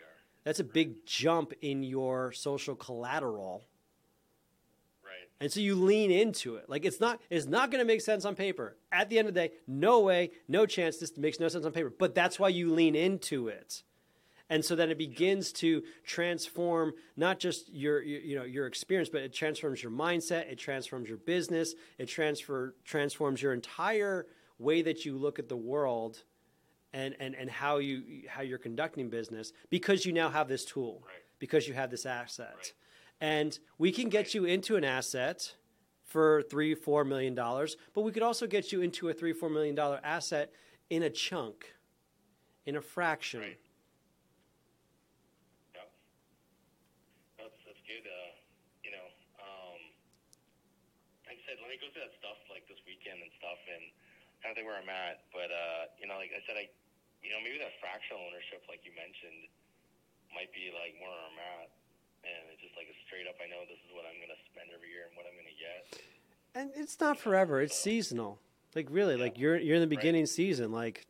that's 0.44 0.58
a 0.58 0.64
big 0.64 1.04
jump 1.06 1.52
in 1.60 1.82
your 1.82 2.32
social 2.32 2.74
collateral. 2.74 3.62
Right. 5.04 5.28
And 5.40 5.52
so 5.52 5.60
you 5.60 5.76
lean 5.76 6.10
into 6.10 6.56
it. 6.56 6.68
Like 6.68 6.84
it's 6.84 6.98
not 6.98 7.20
it's 7.30 7.46
not 7.46 7.70
going 7.70 7.80
to 7.80 7.84
make 7.86 8.00
sense 8.00 8.24
on 8.24 8.34
paper. 8.34 8.76
At 8.90 9.08
the 9.08 9.18
end 9.18 9.28
of 9.28 9.34
the 9.34 9.40
day, 9.40 9.52
no 9.68 10.00
way, 10.00 10.30
no 10.48 10.66
chance 10.66 10.96
this 10.96 11.16
makes 11.16 11.38
no 11.38 11.48
sense 11.48 11.64
on 11.64 11.72
paper. 11.72 11.92
But 11.96 12.14
that's 12.14 12.40
why 12.40 12.48
you 12.48 12.72
lean 12.72 12.96
into 12.96 13.48
it. 13.48 13.82
And 14.50 14.64
so 14.64 14.76
then 14.76 14.90
it 14.90 14.98
begins 14.98 15.52
to 15.54 15.82
transform 16.04 16.92
not 17.16 17.38
just 17.38 17.72
your, 17.72 18.02
your 18.02 18.20
you 18.20 18.36
know 18.36 18.44
your 18.44 18.66
experience, 18.66 19.08
but 19.08 19.22
it 19.22 19.32
transforms 19.32 19.82
your 19.82 19.92
mindset, 19.92 20.50
it 20.50 20.58
transforms 20.58 21.08
your 21.08 21.18
business, 21.18 21.74
it 21.98 22.06
transfer 22.06 22.74
transforms 22.84 23.40
your 23.40 23.52
entire 23.54 24.26
way 24.58 24.82
that 24.82 25.04
you 25.04 25.16
look 25.16 25.38
at 25.38 25.48
the 25.48 25.56
world 25.56 26.22
and, 26.92 27.16
and, 27.18 27.34
and 27.34 27.50
how 27.50 27.78
you 27.78 28.24
how 28.28 28.42
you're 28.42 28.58
conducting 28.58 29.08
business 29.08 29.52
because 29.70 30.04
you 30.04 30.12
now 30.12 30.28
have 30.28 30.46
this 30.48 30.64
tool 30.64 31.02
Right. 31.06 31.14
because 31.38 31.66
you 31.66 31.74
have 31.74 31.90
this 31.90 32.04
asset 32.06 32.54
Right. 32.54 32.72
and 33.20 33.58
we 33.78 33.90
can 33.92 34.08
get 34.10 34.34
you 34.34 34.44
into 34.44 34.76
an 34.76 34.84
asset 34.84 35.54
for 36.04 36.42
three 36.42 36.74
four 36.74 37.04
million 37.04 37.34
dollars 37.34 37.76
but 37.94 38.02
we 38.02 38.12
could 38.12 38.22
also 38.22 38.46
get 38.46 38.70
you 38.72 38.82
into 38.82 39.08
a 39.08 39.14
three 39.14 39.32
four 39.32 39.48
million 39.48 39.74
dollar 39.74 40.00
asset 40.04 40.52
in 40.90 41.02
a 41.02 41.10
chunk 41.10 41.72
in 42.66 42.76
a 42.76 42.82
fraction 42.82 43.40
Right. 43.40 43.58
Yeah. 45.74 45.80
That's 47.38 47.56
that's 47.66 47.80
good. 47.88 48.04
Uh, 48.06 48.32
you 48.84 48.90
know, 48.90 49.06
um, 49.40 49.80
like 51.26 51.38
I 51.40 51.41
said, 51.52 51.60
let 51.60 51.68
me 51.68 51.76
go 51.76 51.92
through 51.92 52.08
that 52.08 52.16
stuff 52.16 52.40
like 52.48 52.64
this 52.64 52.80
weekend 52.88 53.20
and 53.20 53.28
stuff, 53.36 53.60
and 53.68 53.84
kind 54.40 54.50
of 54.52 54.56
think 54.56 54.64
where 54.64 54.80
I'm 54.80 54.88
at. 54.88 55.28
But 55.36 55.52
uh, 55.52 55.92
you 56.00 56.08
know, 56.08 56.16
like 56.16 56.32
I 56.32 56.40
said, 56.48 56.56
I, 56.56 56.72
you 57.20 57.28
know, 57.28 57.38
maybe 57.44 57.60
that 57.60 57.76
fractional 57.84 58.24
ownership, 58.24 58.64
like 58.72 58.80
you 58.88 58.96
mentioned, 58.96 59.52
might 60.32 60.48
be 60.56 60.72
like 60.72 60.96
more 60.96 61.12
where 61.12 61.28
I'm 61.28 61.40
at, 61.60 61.68
and 62.24 62.40
it's 62.56 62.64
just 62.64 62.72
like 62.80 62.88
a 62.88 62.96
straight 63.04 63.28
up. 63.28 63.36
I 63.36 63.46
know 63.52 63.68
this 63.68 63.76
is 63.84 63.92
what 63.92 64.08
I'm 64.08 64.16
gonna 64.16 64.40
spend 64.48 64.72
every 64.72 64.88
year 64.88 65.12
and 65.12 65.14
what 65.14 65.28
I'm 65.28 65.36
gonna 65.36 65.52
get. 65.60 65.80
and 66.56 66.72
it's 66.74 66.96
not 67.00 67.20
forever 67.20 67.60
it's 67.60 67.76
seasonal 67.76 68.38
like 68.74 68.86
really 68.90 69.16
like 69.16 69.38
you're 69.38 69.56
you're 69.56 69.76
in 69.76 69.80
the 69.80 69.86
beginning 69.86 70.26
season 70.26 70.72
like 70.72 71.06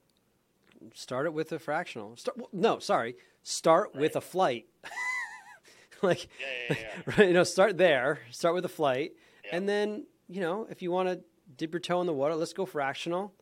start 0.94 1.26
it 1.26 1.32
with 1.32 1.50
a 1.52 1.58
fractional 1.58 2.16
start, 2.16 2.36
no 2.52 2.78
sorry 2.78 3.16
start 3.42 3.94
with 3.94 4.14
a 4.16 4.20
flight 4.20 4.66
like 6.02 6.28
Yeah, 6.40 6.46
yeah, 6.70 6.76
yeah. 6.80 7.12
right 7.18 7.28
you 7.28 7.34
know 7.34 7.44
start 7.44 7.76
there 7.78 8.20
start 8.30 8.54
with 8.54 8.64
a 8.64 8.68
flight 8.68 9.12
Yeah. 9.44 9.56
and 9.56 9.68
then 9.68 10.06
you 10.32 10.40
know 10.40 10.66
if 10.70 10.82
you 10.82 10.90
want 10.90 11.08
to 11.08 11.20
dip 11.56 11.72
your 11.72 11.80
toe 11.80 12.00
in 12.00 12.06
the 12.06 12.12
water 12.12 12.34
let's 12.34 12.52
go 12.52 12.66
fractional. 12.66 13.32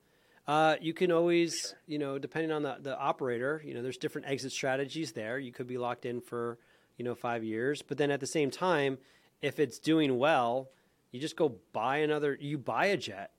Uh, 0.46 0.74
you 0.80 0.92
can 0.92 1.12
always 1.12 1.74
you 1.86 1.98
know 1.98 2.18
depending 2.18 2.50
on 2.50 2.62
the, 2.62 2.76
the 2.80 2.98
operator 2.98 3.62
you 3.64 3.74
know 3.74 3.82
there's 3.82 3.96
different 3.96 4.26
exit 4.26 4.52
strategies 4.52 5.12
there. 5.12 5.38
You 5.38 5.52
could 5.52 5.66
be 5.66 5.78
locked 5.78 6.04
in 6.04 6.20
for 6.20 6.58
you 6.96 7.04
know 7.04 7.14
five 7.14 7.44
years. 7.44 7.82
But 7.82 7.98
then 7.98 8.10
at 8.10 8.20
the 8.20 8.26
same 8.26 8.50
time 8.50 8.98
if 9.42 9.58
it's 9.58 9.78
doing 9.78 10.18
well 10.18 10.70
you 11.12 11.20
just 11.20 11.36
go 11.36 11.56
buy 11.72 11.98
another 11.98 12.36
you 12.40 12.58
buy 12.58 12.86
a 12.86 12.96
jet 12.96 13.32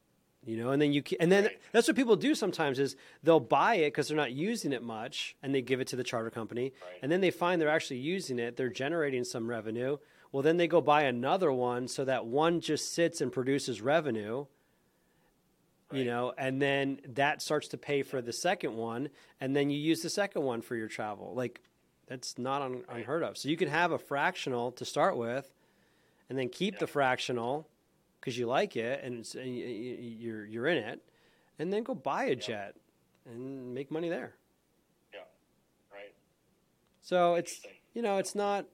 you 0.45 0.57
know 0.57 0.71
and 0.71 0.81
then 0.81 0.91
you 0.91 1.03
and 1.19 1.31
then 1.31 1.49
that's 1.71 1.87
what 1.87 1.95
people 1.95 2.15
do 2.15 2.33
sometimes 2.33 2.79
is 2.79 2.95
they'll 3.23 3.39
buy 3.39 3.75
it 3.75 3.87
because 3.87 4.07
they're 4.07 4.17
not 4.17 4.31
using 4.31 4.73
it 4.73 4.81
much 4.81 5.35
and 5.43 5.53
they 5.53 5.61
give 5.61 5.79
it 5.79 5.87
to 5.87 5.95
the 5.95 6.03
charter 6.03 6.29
company. 6.29 6.73
Right. 6.81 6.99
and 7.03 7.11
then 7.11 7.21
they 7.21 7.31
find 7.31 7.61
they're 7.61 7.69
actually 7.69 7.99
using 7.99 8.39
it 8.39 8.57
they're 8.57 8.69
generating 8.69 9.23
some 9.23 9.47
revenue 9.47 9.97
well 10.31 10.41
then 10.43 10.57
they 10.57 10.67
go 10.67 10.81
buy 10.81 11.03
another 11.03 11.51
one 11.51 11.87
so 11.87 12.05
that 12.05 12.25
one 12.25 12.59
just 12.61 12.93
sits 12.93 13.21
and 13.21 13.31
produces 13.31 13.81
revenue 13.81 14.45
you 15.91 16.05
know 16.05 16.33
and 16.37 16.61
then 16.61 16.99
that 17.05 17.41
starts 17.41 17.67
to 17.67 17.77
pay 17.77 18.01
for 18.01 18.21
the 18.21 18.31
second 18.33 18.75
one 18.75 19.09
and 19.41 19.55
then 19.55 19.69
you 19.69 19.77
use 19.77 20.01
the 20.01 20.09
second 20.09 20.41
one 20.43 20.61
for 20.61 20.75
your 20.75 20.87
travel 20.87 21.33
like 21.35 21.61
that's 22.07 22.37
not 22.37 22.61
un- 22.61 22.83
Right. 22.87 22.97
unheard 22.99 23.23
of 23.23 23.37
so 23.37 23.49
you 23.49 23.57
can 23.57 23.67
have 23.69 23.91
a 23.91 23.97
fractional 23.99 24.71
to 24.73 24.85
start 24.85 25.17
with 25.17 25.51
and 26.29 26.37
then 26.37 26.47
keep 26.49 26.79
the 26.79 26.87
fractional 26.87 27.67
because 28.19 28.37
you 28.37 28.45
like 28.47 28.77
it 28.77 29.03
and, 29.03 29.19
it's, 29.19 29.35
and 29.35 29.53
you're 29.53 30.45
you're 30.45 30.67
in 30.67 30.77
it, 30.77 31.01
and 31.59 31.73
then 31.73 31.81
go 31.83 31.93
buy 31.95 32.25
a 32.25 32.35
jet 32.35 32.75
and 33.25 33.73
make 33.73 33.89
money 33.91 34.07
there. 34.09 34.35
Yeah. 35.13 35.21
Right. 35.91 36.13
So 37.01 37.33
it's 37.35 37.59
you 37.93 38.01
know 38.01 38.17
it's 38.17 38.33
not. 38.35 38.65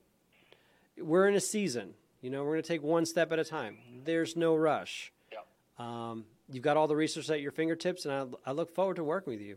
We're 1.00 1.28
in 1.28 1.34
a 1.34 1.40
season. 1.40 1.94
You 2.20 2.30
know 2.30 2.42
we're 2.42 2.54
going 2.54 2.62
to 2.62 2.68
take 2.68 2.82
one 2.82 3.06
step 3.06 3.32
at 3.32 3.38
a 3.38 3.44
time. 3.44 3.78
There's 4.04 4.36
no 4.36 4.56
rush. 4.56 5.12
Yeah. 5.32 5.38
Um, 5.78 6.24
you've 6.50 6.64
got 6.64 6.76
all 6.76 6.88
the 6.88 6.96
resources 6.96 7.30
at 7.30 7.40
your 7.40 7.52
fingertips, 7.52 8.04
and 8.06 8.14
I, 8.14 8.50
I 8.50 8.52
look 8.52 8.74
forward 8.74 8.96
to 8.96 9.04
working 9.04 9.32
with 9.32 9.40
you. 9.40 9.56